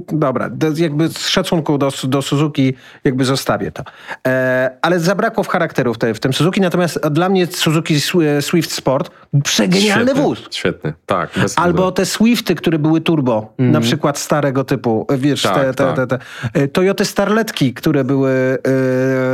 [0.07, 3.83] dobra, do- jakby z szacunku do, do Suzuki jakby zostawię to.
[4.27, 8.41] E, ale zabrakło w charakteru w, te, w tym Suzuki, natomiast dla mnie Suzuki Swi-
[8.41, 9.11] Swift Sport
[9.43, 10.43] przegenialny świetny, wóz.
[10.51, 11.29] Świetny, tak.
[11.55, 15.95] Albo te Swifty, które były turbo, na przykład starego typu, wiesz, Tak, te, te, tak.
[15.95, 16.19] te, te,
[16.53, 18.31] e, Toyoty Starletki, które były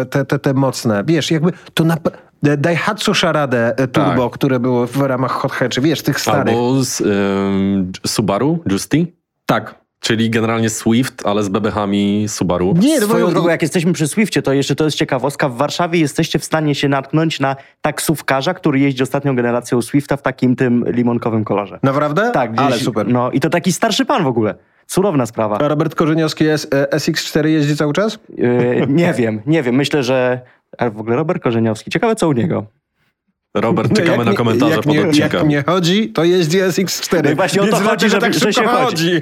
[0.01, 1.97] e, te, te, te mocne, wiesz, jakby to na...
[2.43, 4.33] e, Daihatsu Charade e, turbo, Tak.
[4.33, 6.53] które były w ramach hot hatchy, wiesz, tych starych.
[6.55, 9.07] Albo z ym, Subaru, Justy,
[9.45, 9.84] Tak.
[10.05, 12.73] Czyli generalnie Swift, ale z bebechami Subaru.
[12.79, 15.49] Nie, no Swoją drogą, jak jesteśmy przy Swiftie, to jeszcze to jest ciekawostka.
[15.49, 20.21] W Warszawie jesteście w stanie się natknąć na taksówkarza, który jeździ ostatnią generacją Swifta w
[20.21, 21.79] takim tym limonkowym kolorze.
[21.83, 22.31] Naprawdę?
[22.33, 23.07] Tak, gdzieś, Ale super.
[23.07, 24.55] No i to taki starszy pan w ogóle.
[24.87, 25.57] Cudowna sprawa.
[25.57, 28.19] A Robert Korzeniowski S, e, SX4 jeździ cały czas?
[28.37, 29.75] Yy, nie wiem, nie wiem.
[29.75, 30.41] Myślę, że...
[30.77, 31.91] A w ogóle Robert Korzeniowski.
[31.91, 32.65] Ciekawe, co u niego.
[33.55, 35.31] Robert, No, czekamy na komentarze jak pod nie, odcinkiem.
[35.39, 37.23] Jak nie chodzi, to jeździ SX4.
[37.23, 39.21] No i właśnie o to chodzi, żeby- tak że się chodzi.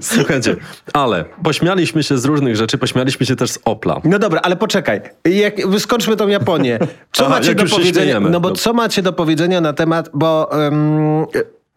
[0.00, 0.56] Słuchajcie,
[0.92, 4.00] ale pośmialiśmy się z różnych rzeczy, pośmialiśmy się też z Opla.
[4.04, 5.00] No dobra, ale poczekaj.
[5.24, 6.78] Jak, wyskoczmy tą Japonię.
[7.12, 8.20] Co Aha, macie do powiedzenia?
[8.20, 8.54] No bo No.
[8.54, 11.26] co macie do powiedzenia na temat, bo em,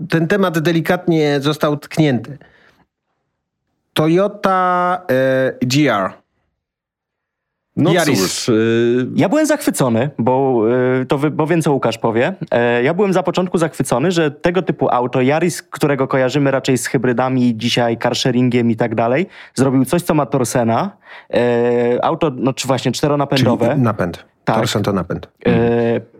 [0.10, 2.38] ten temat delikatnie został tknięty.
[3.94, 6.14] Toyota e, GR.
[7.78, 8.22] No Yaris.
[8.22, 10.64] cóż, y, Ja byłem zachwycony, bo
[11.02, 12.34] y, to wy, bo wiem, co Łukasz powie.
[12.52, 16.88] E, ja byłem za początku zachwycony, że tego typu auto, Yaris, którego kojarzymy raczej z
[16.88, 20.92] hybrydami, dzisiaj carsharingiem i tak dalej, zrobił coś, co ma Torsena.
[21.34, 23.70] E, auto, no czy właśnie czteronapędowe.
[23.70, 24.26] Czyli napęd.
[24.46, 24.56] Tak.
[24.56, 25.28] Torsen to napęd.
[25.48, 25.52] E,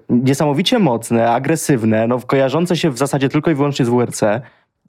[0.10, 4.22] niesamowicie mocne, agresywne, no, kojarzące się w zasadzie tylko i wyłącznie z WRC.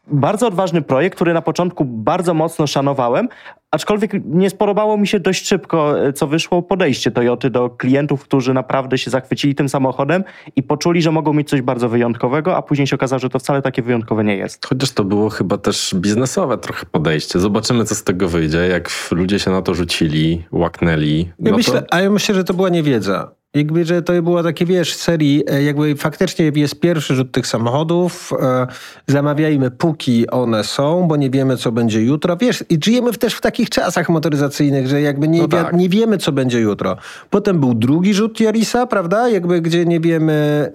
[0.06, 3.28] Bardzo odważny projekt, który na początku bardzo mocno szanowałem,
[3.70, 8.54] aczkolwiek nie spodobało mi się dość szybko, e, co wyszło, podejście Toyoty do klientów, którzy
[8.54, 10.24] naprawdę się zachwycili tym samochodem
[10.56, 13.62] i poczuli, że mogą mieć coś bardzo wyjątkowego, a później się okazało, że to wcale
[13.62, 14.66] takie wyjątkowe nie jest.
[14.66, 17.38] chociaż to było chyba też biznesowe trochę podejście.
[17.38, 18.58] Zobaczymy, co z tego wyjdzie.
[18.58, 21.32] Jak ludzie się na to rzucili, łaknęli.
[21.38, 21.94] Ja no myślę, to...
[21.94, 23.41] A ja myślę, że to była niewiedza.
[23.54, 28.32] Jakby, że to było takie, wiesz, serii, e, jakby faktycznie jest pierwszy rzut tych samochodów,
[28.42, 28.66] e,
[29.06, 32.36] zamawiajmy póki one są, bo nie wiemy, co będzie jutro.
[32.36, 35.72] Wiesz, i żyjemy też w takich czasach motoryzacyjnych, że jakby nie, No tak.
[35.72, 36.96] nie wiemy, co będzie jutro.
[37.30, 39.28] Potem był drugi rzut Jarisa, prawda?
[39.28, 40.70] Jakby, gdzie nie wiemy,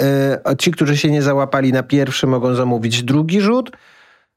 [0.46, 3.72] e, ci, którzy się nie załapali na pierwszy, mogą zamówić drugi rzut.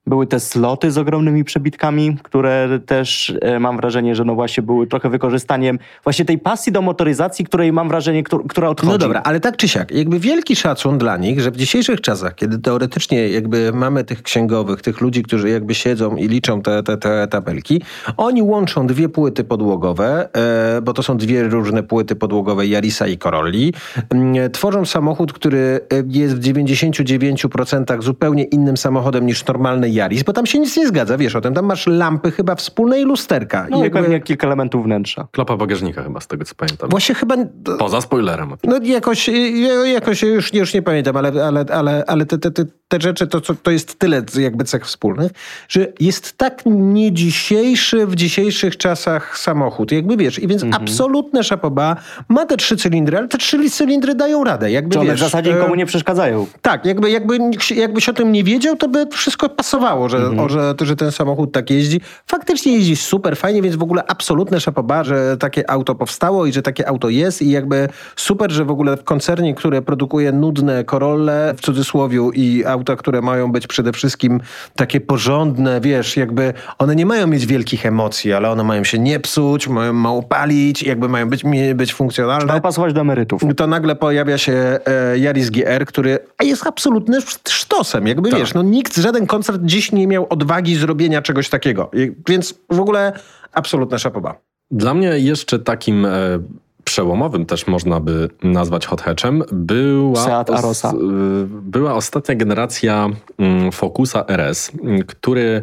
[0.07, 4.87] Były te sloty z ogromnymi przebitkami, które też e, mam wrażenie, że no właśnie były
[4.87, 8.93] trochę wykorzystaniem właśnie tej pasji do motoryzacji, której mam wrażenie, któr- która odchodzi.
[8.93, 12.35] No dobra, ale tak czy siak, jakby wielki szacun dla nich, że w dzisiejszych czasach,
[12.35, 16.97] kiedy teoretycznie jakby mamy tych księgowych, tych ludzi, którzy jakby siedzą i liczą te, te,
[16.97, 17.83] te tabelki,
[18.17, 20.29] oni łączą dwie płyty podłogowe,
[20.77, 23.75] e, bo to są dwie różne płyty podłogowe Yarisa i Corolli,
[24.11, 30.33] mm, tworzą samochód, który e, jest w 99% zupełnie innym samochodem niż normalny Yaris, bo
[30.33, 33.67] tam się nic nie zgadza, wiesz o tym, tam masz lampy chyba wspólne i lusterka.
[33.71, 35.27] No i jakby- pewnie kilka elementów wnętrza.
[35.33, 36.91] Klapa bagażnika chyba, z tego co pamiętam.
[36.91, 37.37] Właśnie chyba...
[37.79, 38.55] Poza spoilerem.
[38.65, 42.65] No jakoś, ja- jakoś już, już nie pamiętam, ale, ale, ale, ale te, te, te,
[42.89, 45.33] te rzeczy to, co- to jest tyle jakby cech wspólnych,
[45.69, 49.93] że jest tak nie dzisiejszy w dzisiejszych czasach samochód.
[49.93, 51.97] Jakby wiesz, i więc absolutne szapoba
[52.29, 54.71] ma te trzy cylindry, ale te trzy cylindry dają radę.
[54.71, 56.47] Jakby, Czy one w wiesz, zasadzie e, nikomu nie przeszkadzają.
[56.63, 57.39] tak, jakby, jakby,
[57.77, 60.39] jakbyś o tym nie wiedział, to by wszystko pasowało, że, Mhm.
[60.39, 62.01] o, że, że ten samochód tak jeździ.
[62.27, 66.63] Faktycznie jeździ super fajnie, więc w ogóle absolutne szapoba, że takie auto powstało i że
[66.63, 71.55] takie auto jest i jakby super, że w ogóle w koncernie, które produkuje nudne Corolle
[71.57, 74.41] w cudzysłowiu i auta, które mają być przede wszystkim
[74.77, 79.21] takie porządne, wiesz, jakby one nie mają mieć wielkich emocji, ale one mają się nie
[79.21, 81.43] psuć, mają mało palić, jakby mają być,
[81.75, 83.43] być funkcjonalne Mają pasować do emerytów.
[83.57, 88.07] to nagle pojawia się e, Yaris GR, który jest absolutnym sztosem.
[88.07, 88.41] Jakby Tak.
[88.41, 91.91] wiesz, no nikt, żaden koncert dziś nie miał odwagi zrobienia czegoś takiego.
[92.29, 93.13] Więc w ogóle
[93.53, 94.35] absolutna szapoba.
[94.71, 96.11] Dla mnie jeszcze takim e,
[96.85, 100.93] przełomowym też można by nazwać hot hatchem była, Seat Arosa.
[100.93, 100.95] y,
[101.47, 104.73] była ostatnia generacja mm, Focusa RS,
[105.07, 105.63] który,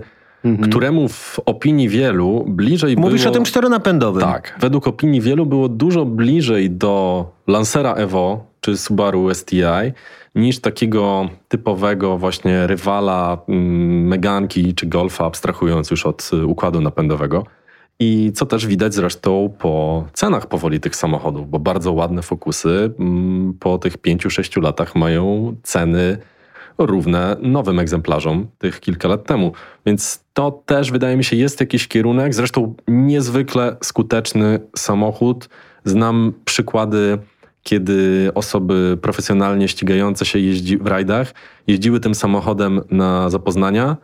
[0.63, 3.32] któremu w opinii wielu bliżej Mówisz było...
[3.32, 4.22] o tym czteronapędowym.
[4.22, 4.58] Tak.
[4.60, 9.62] Według opinii wielu było dużo bliżej do Lancera Evo czy Subaru STI
[10.36, 17.43] niż takiego typowego właśnie rywala mm, Meganki czy Golfa, abstrahując już od y, układu napędowego.
[17.99, 23.53] I co też widać zresztą po cenach powoli tych samochodów, bo bardzo ładne Focusy mm,
[23.60, 26.17] po tych 5-6 latach mają ceny
[26.77, 29.51] równe nowym egzemplarzom tych kilka lat temu.
[29.86, 32.34] Więc to też wydaje mi się jest jakiś kierunek.
[32.34, 35.49] Zresztą niezwykle skuteczny samochód.
[35.86, 37.17] Znam przykłady,
[37.67, 41.34] kiedy osoby profesjonalnie ścigające się jeździ w rajdach
[41.67, 43.97] jeździły tym samochodem na zapoznania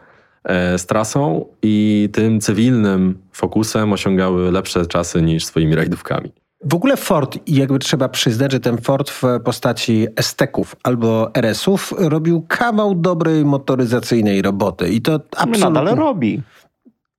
[0.44, 6.32] e, z trasą i tym cywilnym Focusem osiągały lepsze czasy niż swoimi rajdówkami.
[6.66, 11.94] W ogóle Ford, i jakby trzeba przyznać, że ten Ford w postaci Esteków albo RS-ów
[11.98, 14.90] robił kawał dobrej motoryzacyjnej roboty.
[14.90, 15.70] I to absolutnie...
[15.82, 16.42] Nadal robi.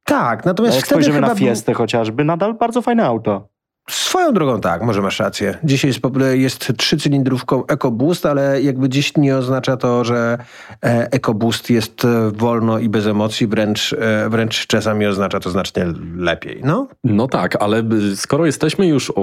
[0.04, 3.53] Tak, natomiast Jak wtedy spojrzymy na był- Fiestę chociażby, nadal bardzo fajne auto.
[3.90, 5.58] Swoją drogą tak, może masz rację.
[5.64, 6.00] Dzisiaj jest,
[6.32, 10.38] jest trzycylindrówką EcoBoost, ale jakby dziś nie oznacza to, że
[10.84, 15.86] e, EcoBoost jest e, wolno i bez emocji, wręcz, e, wręcz czasami oznacza to znacznie
[16.16, 16.60] lepiej.
[16.64, 17.82] No, No tak, ale
[18.14, 19.22] skoro jesteśmy już o,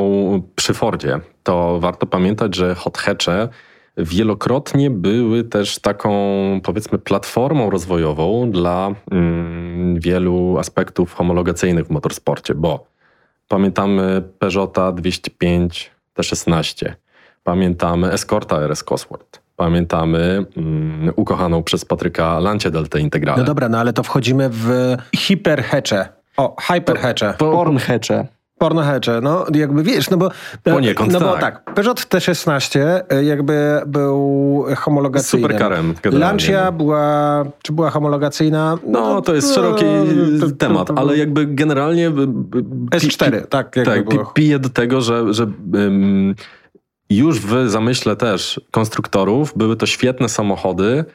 [0.56, 3.50] przy Fordzie, to warto pamiętać, że hot hatche
[3.97, 6.12] wielokrotnie były też taką,
[6.63, 12.90] powiedzmy, platformą rozwojową dla mm, wielu aspektów homologacyjnych w motorsporcie, bo
[13.55, 16.91] pamiętamy Peugeota 205 T16,
[17.43, 23.37] pamiętamy Escorta RS Cosworth, pamiętamy mm, ukochaną przez Patryka Lancia Delta Integrale.
[23.39, 24.69] no dobra, no ale to wchodzimy w
[25.15, 26.09] hiperhecze.
[26.37, 27.33] O, hyperhecze.
[27.37, 28.27] Po- Pornhecze.
[28.62, 30.32] Pornohecze, no jakby wiesz, no bo...
[30.63, 31.41] Poniekąd no bo tak.
[31.41, 35.47] tak, Peugeot T16 e, jakby był homologacyjny.
[35.47, 36.71] Generalnie, Lancia no.
[36.71, 38.78] była, czy była homologacyjna?
[38.88, 39.86] No, to jest szeroki
[40.39, 42.08] to- temat, ale jakby generalnie...
[42.08, 45.47] y, y, S4, tak tak, pije do tego, że, że
[47.10, 51.06] już w zamyśle też konstruktorów były to świetne samochody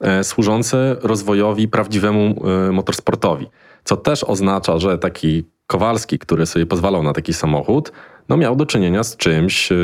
[0.00, 3.46] e, służące rozwojowi prawdziwemu e, motorsportowi.
[3.84, 7.92] Co też oznacza, że taki Kowalski, który sobie pozwalał na taki samochód,
[8.28, 9.76] no miał do czynienia z czymś, e,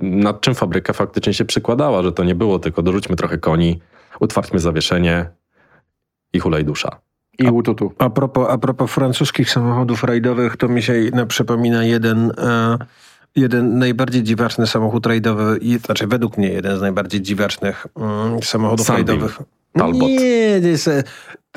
[0.00, 3.80] nad czym fabryka faktycznie się przykładała, że to nie było tylko dorzućmy trochę koni,
[4.20, 5.30] utwarćmy zawieszenie
[6.32, 7.00] i hulaj dusza.
[7.38, 7.92] I ututu.
[7.98, 12.78] A propos, a propos francuskich samochodów rajdowych, to mi się no, przypomina jeden, e,
[13.36, 18.86] jeden najbardziej dziwaczny samochód rajdowy, i, znaczy według mnie jeden z najbardziej dziwacznych mm, samochodów
[18.86, 19.06] Sunbeam.
[19.06, 19.42] rajdowych.
[19.72, 20.08] Talbot.
[20.08, 20.90] Nie, to jest,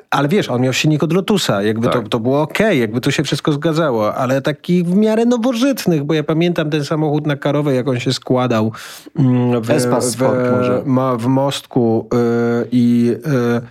[0.09, 2.09] ale wiesz, on miał silnik od Lotusa, jakby to, Tak.
[2.09, 6.23] to było okej, jakby to się wszystko zgadzało, ale takich w miarę nowożytnych, bo ja
[6.23, 8.71] pamiętam ten samochód na Karowej, jak on się składał
[9.19, 13.15] mm, w, w, ma, w mostku y, i
[13.57, 13.61] y,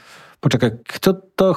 [0.41, 1.55] poczekaj, kto to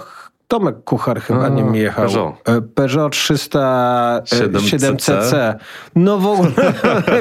[0.48, 2.06] Tomek Kuchar chyba A, nim jechał.
[2.06, 2.36] Peugeot.
[2.46, 4.98] E, Peugeot 307 7CC.
[4.98, 5.56] CC.
[5.96, 6.52] No w ogóle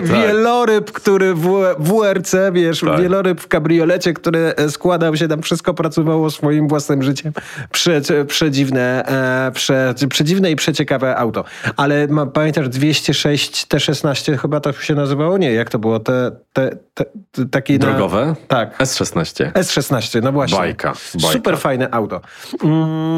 [0.02, 1.46] wieloryb, który w
[1.78, 3.00] WRC, wiesz, Tak.
[3.00, 7.32] wieloryb w kabriolecie, który e, składał się tam, wszystko pracowało swoim własnym życiem.
[7.70, 9.04] Prze, przedziwne,
[9.46, 11.44] e, prze, przedziwne i przeciekawe auto.
[11.76, 15.38] Ale ma, pamiętasz 206 T16 chyba to się nazywało?
[15.38, 16.00] Nie, jak to było?
[16.00, 18.34] Te, te, te, te takie na- Drogowe?
[18.48, 18.78] Tak.
[18.78, 19.52] S16.
[19.52, 20.58] S16, no właśnie.
[20.58, 21.32] Bajka, bajka.
[21.32, 22.20] Super fajne auto.
[22.64, 23.15] Mm,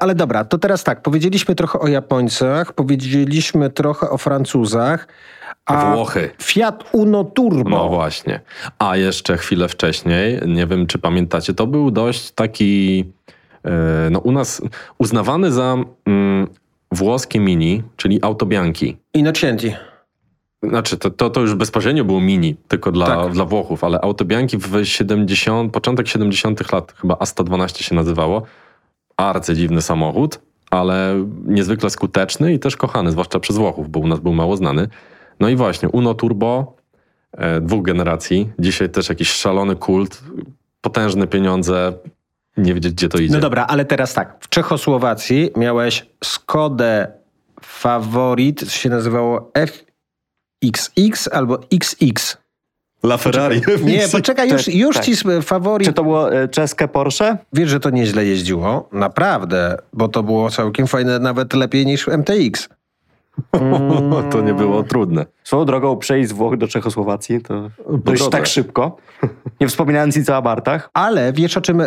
[0.00, 5.08] ale dobra, to teraz tak, powiedzieliśmy trochę o Japońcach, powiedzieliśmy trochę o Francuzach.
[5.66, 6.30] A Włochy.
[6.42, 7.70] Fiat Uno Turbo.
[7.70, 8.40] No właśnie.
[8.78, 13.04] A jeszcze chwilę wcześniej, nie wiem czy pamiętacie, to był dość taki,
[13.64, 14.62] e, no u nas
[14.98, 15.76] uznawany za
[16.06, 16.48] mm,
[16.92, 18.96] włoskie mini, czyli autobianki.
[19.14, 19.74] Innocenti.
[20.62, 23.32] Znaczy, to, to, to już bezpośrednio było mini, tylko dla, Tak.
[23.32, 28.42] dla Włochów, ale autobianki w 70, początek 70 lat, chyba A112 się nazywało.
[29.18, 30.40] Arcy dziwny samochód,
[30.70, 34.88] ale niezwykle skuteczny i też kochany, zwłaszcza przez Włochów, bo u nas był mało znany.
[35.40, 36.76] No i właśnie, Uno Turbo,
[37.32, 40.22] e, dwóch generacji, dzisiaj też jakiś szalony kult,
[40.80, 41.92] potężne pieniądze,
[42.56, 43.34] nie wiedzieć gdzie to idzie.
[43.34, 47.12] No dobra, ale teraz tak, w Czechosłowacji miałeś Skodę
[47.62, 52.36] Favorit, się nazywało FXX albo XX.
[53.02, 53.60] La Ferrari.
[53.84, 55.04] Nie, poczekaj, już, już tak.
[55.04, 57.36] ci faworit Czy to było e, czeskie Porsche?
[57.52, 58.88] Wiesz, że to nieźle jeździło?
[58.92, 62.68] Naprawdę, bo to było całkiem fajne, nawet lepiej niż MTX.
[64.32, 65.26] to nie było trudne.
[65.44, 67.70] Swoją drogą przejść z Włoch do Czechosłowacji to
[68.04, 68.96] dość tak szybko.
[69.60, 70.90] Nie wspominając nic o Abartach.
[70.94, 71.82] Ale wiesz o czym,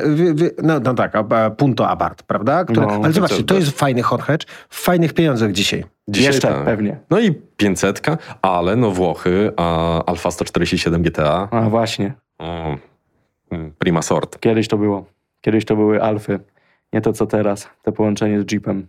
[0.64, 1.14] no, no tak,
[1.58, 2.66] Punto Abart, prawda?
[2.66, 5.86] Które, No, ale zobaczcie, to jest fajny hot hatch w fajnych pieniądzach dzisiaj.
[6.08, 6.66] Dzisiaj Jeszcze tak.
[6.66, 6.98] pewnie.
[7.10, 8.02] No i 500,
[8.42, 12.78] ale no Włochy, a Alfa 147 GTA, A właśnie, o,
[13.52, 14.40] mm, prima sort.
[14.40, 15.06] kiedyś to było.
[15.42, 16.40] Kiedyś to były Alfy.
[16.94, 18.88] Nie to co teraz, to połączenie z Jeepem.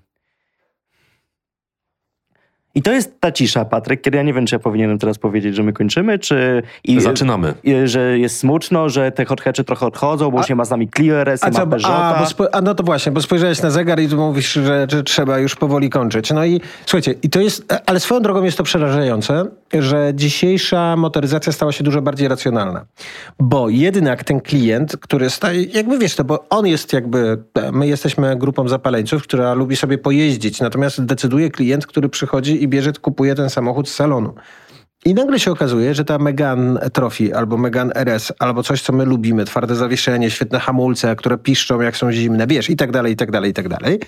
[2.75, 5.57] I to jest ta cisza, Patryk, kiedy ja nie wiem, czy ja powinienem teraz powiedzieć,
[5.57, 6.63] że my kończymy, czy...
[6.85, 7.55] I, Zaczynamy.
[7.65, 10.71] i, że jest smuczno, że te hot hatchy trochę odchodzą, bo już nie ma z
[10.71, 12.17] nami Clio RS, nie ma a, Peugeota.
[12.21, 15.39] bo spo, a no to właśnie, bo spojrzałeś na zegar i mówisz, że, że trzeba
[15.39, 16.31] już powoli kończyć.
[16.31, 19.45] No i słuchajcie, i to jest, ale swoją drogą jest to przerażające,
[19.81, 22.85] że dzisiejsza motoryzacja stała się dużo bardziej racjonalna.
[23.41, 27.43] Bo jednak ten klient, który staje, jakby wiesz to, bo on jest jakby,
[27.73, 32.93] my jesteśmy grupą zapaleńców, która lubi sobie pojeździć, natomiast decyduje klient, który przychodzi i bierze,
[32.93, 34.35] kupuje ten samochód z salonu.
[35.05, 39.05] I nagle się okazuje, że ta Megan Trophy albo Megan RS, albo coś, co my
[39.05, 43.17] lubimy, twarde zawieszenie, świetne hamulce, które piszczą jak są zimne, wiesz, i tak dalej, i
[43.17, 44.01] tak dalej, i tak dalej.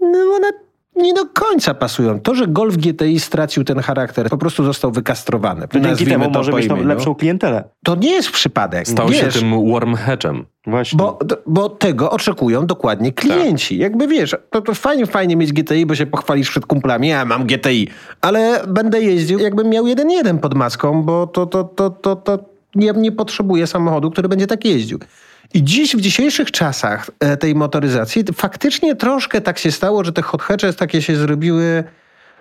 [0.00, 0.65] No one
[0.96, 2.20] nie do końca pasują.
[2.20, 5.68] To, że Golf GTI stracił ten charakter, po prostu został wykastrowany.
[5.68, 7.64] To dzięki temu to może mieć lepszą klientelę.
[7.84, 8.88] To nie jest przypadek.
[8.88, 10.44] Stał wiesz, się tym warm hedgem.
[10.66, 10.96] Właśnie.
[10.96, 13.78] bo, bo tego oczekują dokładnie klienci.
[13.78, 17.46] Jakby wiesz, to, to fajnie, fajnie mieć GTI, bo się pochwalisz przed kumplami, ja mam
[17.46, 17.88] GTI,
[18.20, 22.38] ale będę jeździł jakbym miał jeden jeden pod maską, bo to, to, to, to, to
[22.74, 24.98] nie, nie potrzebuję samochodu, który będzie tak jeździł.
[25.54, 30.22] I dziś, w dzisiejszych czasach e, tej motoryzacji, faktycznie troszkę tak się stało, że te
[30.22, 31.84] hot hatches takie się zrobiły,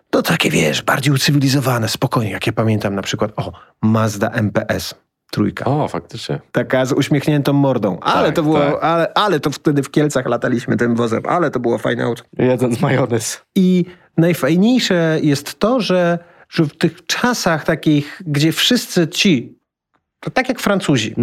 [0.09, 3.51] to takie wiesz, bardziej ucywilizowane, spokojnie, jak ja pamiętam na przykład, o,
[3.81, 4.95] Mazda MPS,
[5.31, 6.39] trójka O, faktycznie.
[6.51, 7.99] taka z uśmiechniętą mordą.
[8.01, 8.83] Ale Tak, to było, tak.
[8.83, 12.23] ale, ale to wtedy w Kielcach lataliśmy tym wozem, ale to było fajne auto.
[12.37, 13.41] Jedząc majonez.
[13.55, 13.85] I
[14.17, 19.57] najfajniejsze jest to, że, że w tych czasach takich, gdzie wszyscy ci,
[20.33, 21.15] tak jak Francuzi,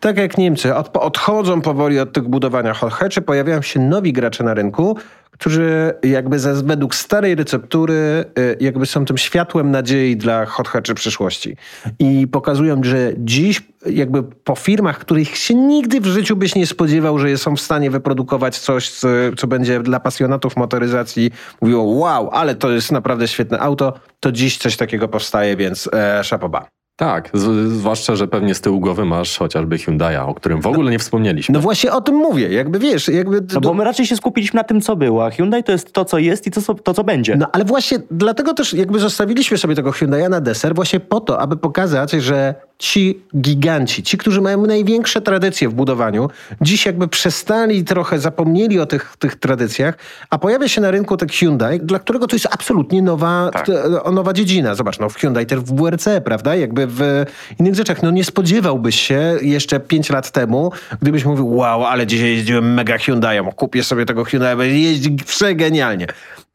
[0.00, 4.44] tak jak Niemcy, od, odchodzą powoli od tych budowania hot hatchy, pojawiają się nowi gracze
[4.44, 4.96] na rynku,
[5.40, 10.94] którzy jakby ze, według starej receptury y, jakby są tym światłem nadziei dla hot hatchy
[10.94, 11.56] przyszłości.
[11.98, 17.18] I pokazują, że dziś jakby po firmach, których się nigdy w życiu byś nie spodziewał,
[17.18, 21.30] że są w stanie wyprodukować coś, co, co będzie dla pasjonatów motoryzacji
[21.60, 26.24] mówiło wow, ale to jest naprawdę świetne auto, to dziś coś takiego powstaje, więc e,
[26.24, 26.79] szapoba.
[27.00, 30.90] Tak, z, zwłaszcza, że pewnie z tyłu głowy masz chociażby Hyundai'a, o którym w ogóle
[30.90, 31.52] nie wspomnieliśmy.
[31.52, 33.40] No właśnie o tym mówię, jakby wiesz, jakby...
[33.54, 35.26] No bo my raczej się skupiliśmy na tym, co było.
[35.26, 37.36] a Hyundai to jest to, co jest i to, co, to, co będzie.
[37.36, 41.40] No ale właśnie dlatego też jakby zostawiliśmy sobie tego Hyundai'a na deser właśnie po to,
[41.40, 46.28] aby pokazać, że ci giganci, ci, którzy mają największe tradycje w budowaniu,
[46.60, 49.98] dziś jakby przestali trochę, zapomnieli o tych, tych tradycjach,
[50.30, 53.66] a pojawia się na rynku tak Hyundai, dla którego to jest absolutnie nowa, Tak.
[53.66, 53.72] t,
[54.12, 54.74] nowa dziedzina.
[54.74, 56.56] Zobacz, no w Hyundai też w WRC, prawda?
[56.56, 57.24] Jakby w
[57.60, 58.02] innych rzeczach.
[58.02, 60.72] No nie spodziewałbyś się jeszcze pięć lat temu,
[61.02, 66.06] gdybyś mówił, wow, ale dzisiaj jeździłem mega Hyundaiem, kupię sobie tego Hyundai, będzie jeździć przegenialnie.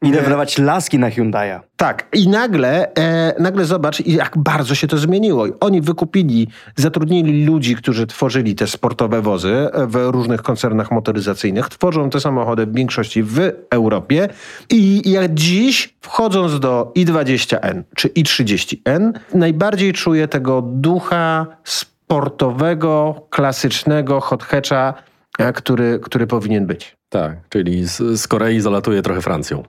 [0.03, 0.23] Idę Nie.
[0.23, 1.59] wylewać laski na Hyundai'a.
[1.75, 5.45] Tak, i nagle, e, nagle zobacz, jak bardzo się to zmieniło.
[5.59, 11.69] Oni wykupili, zatrudnili ludzi, którzy tworzyli te sportowe wozy w różnych koncernach motoryzacyjnych.
[11.69, 14.29] Tworzą te samochody w większości w Europie.
[14.69, 24.43] I jak dziś, wchodząc do i20N czy i30N, najbardziej czuję tego ducha sportowego, klasycznego hot
[24.43, 24.93] hatcha,
[25.39, 26.95] e, który, który powinien być.
[27.09, 29.63] Tak, czyli z, z Korei zalatuje trochę Francją.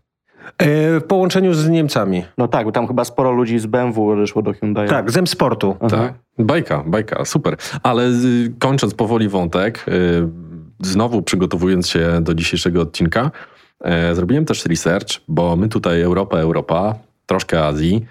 [0.59, 2.25] E, w połączeniu z Niemcami.
[2.39, 4.89] No tak, bo tam chyba sporo ludzi z BMW odeszło do Hyundai.
[4.89, 5.77] Tak, z M-Sportu.
[5.81, 5.89] Aha.
[5.89, 6.15] Tak.
[6.39, 7.57] Bajka, bajka, super.
[7.83, 10.29] Ale y, kończąc powoli wątek, y,
[10.81, 13.31] znowu przygotowując się do dzisiejszego odcinka,
[14.11, 16.95] y, zrobiłem też research, bo my tutaj Europa, Europa,
[17.27, 18.07] troszkę Azji,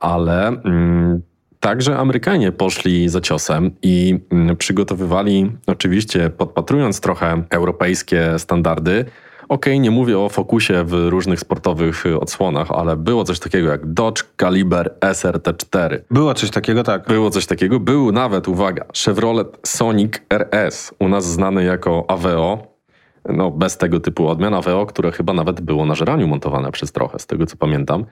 [0.00, 1.22] ale mm,
[1.60, 9.04] także Amerykanie poszli za ciosem i mm, przygotowywali, oczywiście podpatrując trochę europejskie standardy,
[9.48, 13.92] Okej, nie mówię o fokusie w różnych sportowych y, odsłonach, ale było coś takiego jak
[13.92, 15.98] Dodge Caliber SRT4.
[16.10, 17.06] Było coś takiego, tak.
[17.06, 17.80] Było coś takiego.
[17.80, 22.58] Był nawet, uwaga, Chevrolet Sonic RS, u nas znany jako Aveo.
[23.28, 27.18] No, bez tego typu odmian Aveo, które chyba nawet było na żeraniu montowane przez trochę,
[27.18, 28.04] z tego co pamiętam.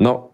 [0.00, 0.28] No,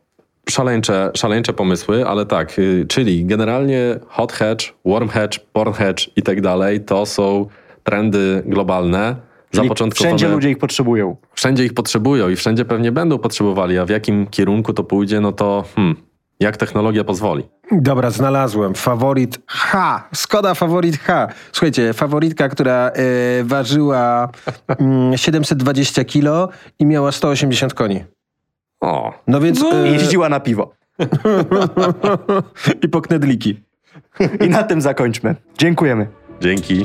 [0.51, 6.23] szaleńcze, szaleńcze pomysły, ale tak, y, czyli generalnie hot hatch, warm hatch, porn hatch i
[6.23, 7.47] tak dalej, to są
[7.85, 9.30] trendy globalne.
[9.53, 11.17] Zapoczątkowane- wszędzie ludzie ich potrzebują.
[11.35, 15.33] wszędzie ich potrzebują i wszędzie pewnie będą potrzebowali, a w jakim kierunku to pójdzie, no
[15.33, 15.97] to hmm,
[16.41, 17.45] jak technologia pozwoli.
[17.73, 18.75] Dobra, znalazłem.
[18.75, 20.09] Faworit H.
[20.15, 21.29] Skoda Faworit H.
[21.53, 24.29] Słuchajcie, faworytka, która e, ważyła
[24.79, 26.49] mm, 720 kilo
[26.79, 28.05] i miała 180 koni.
[28.81, 29.61] O, No więc...
[29.61, 29.73] No.
[29.75, 30.75] e, Jeździła na piwo.
[32.85, 33.61] I po knedliki.
[34.47, 35.35] I na tym zakończmy.
[35.59, 36.07] Dziękujemy.
[36.41, 36.83] dzięki.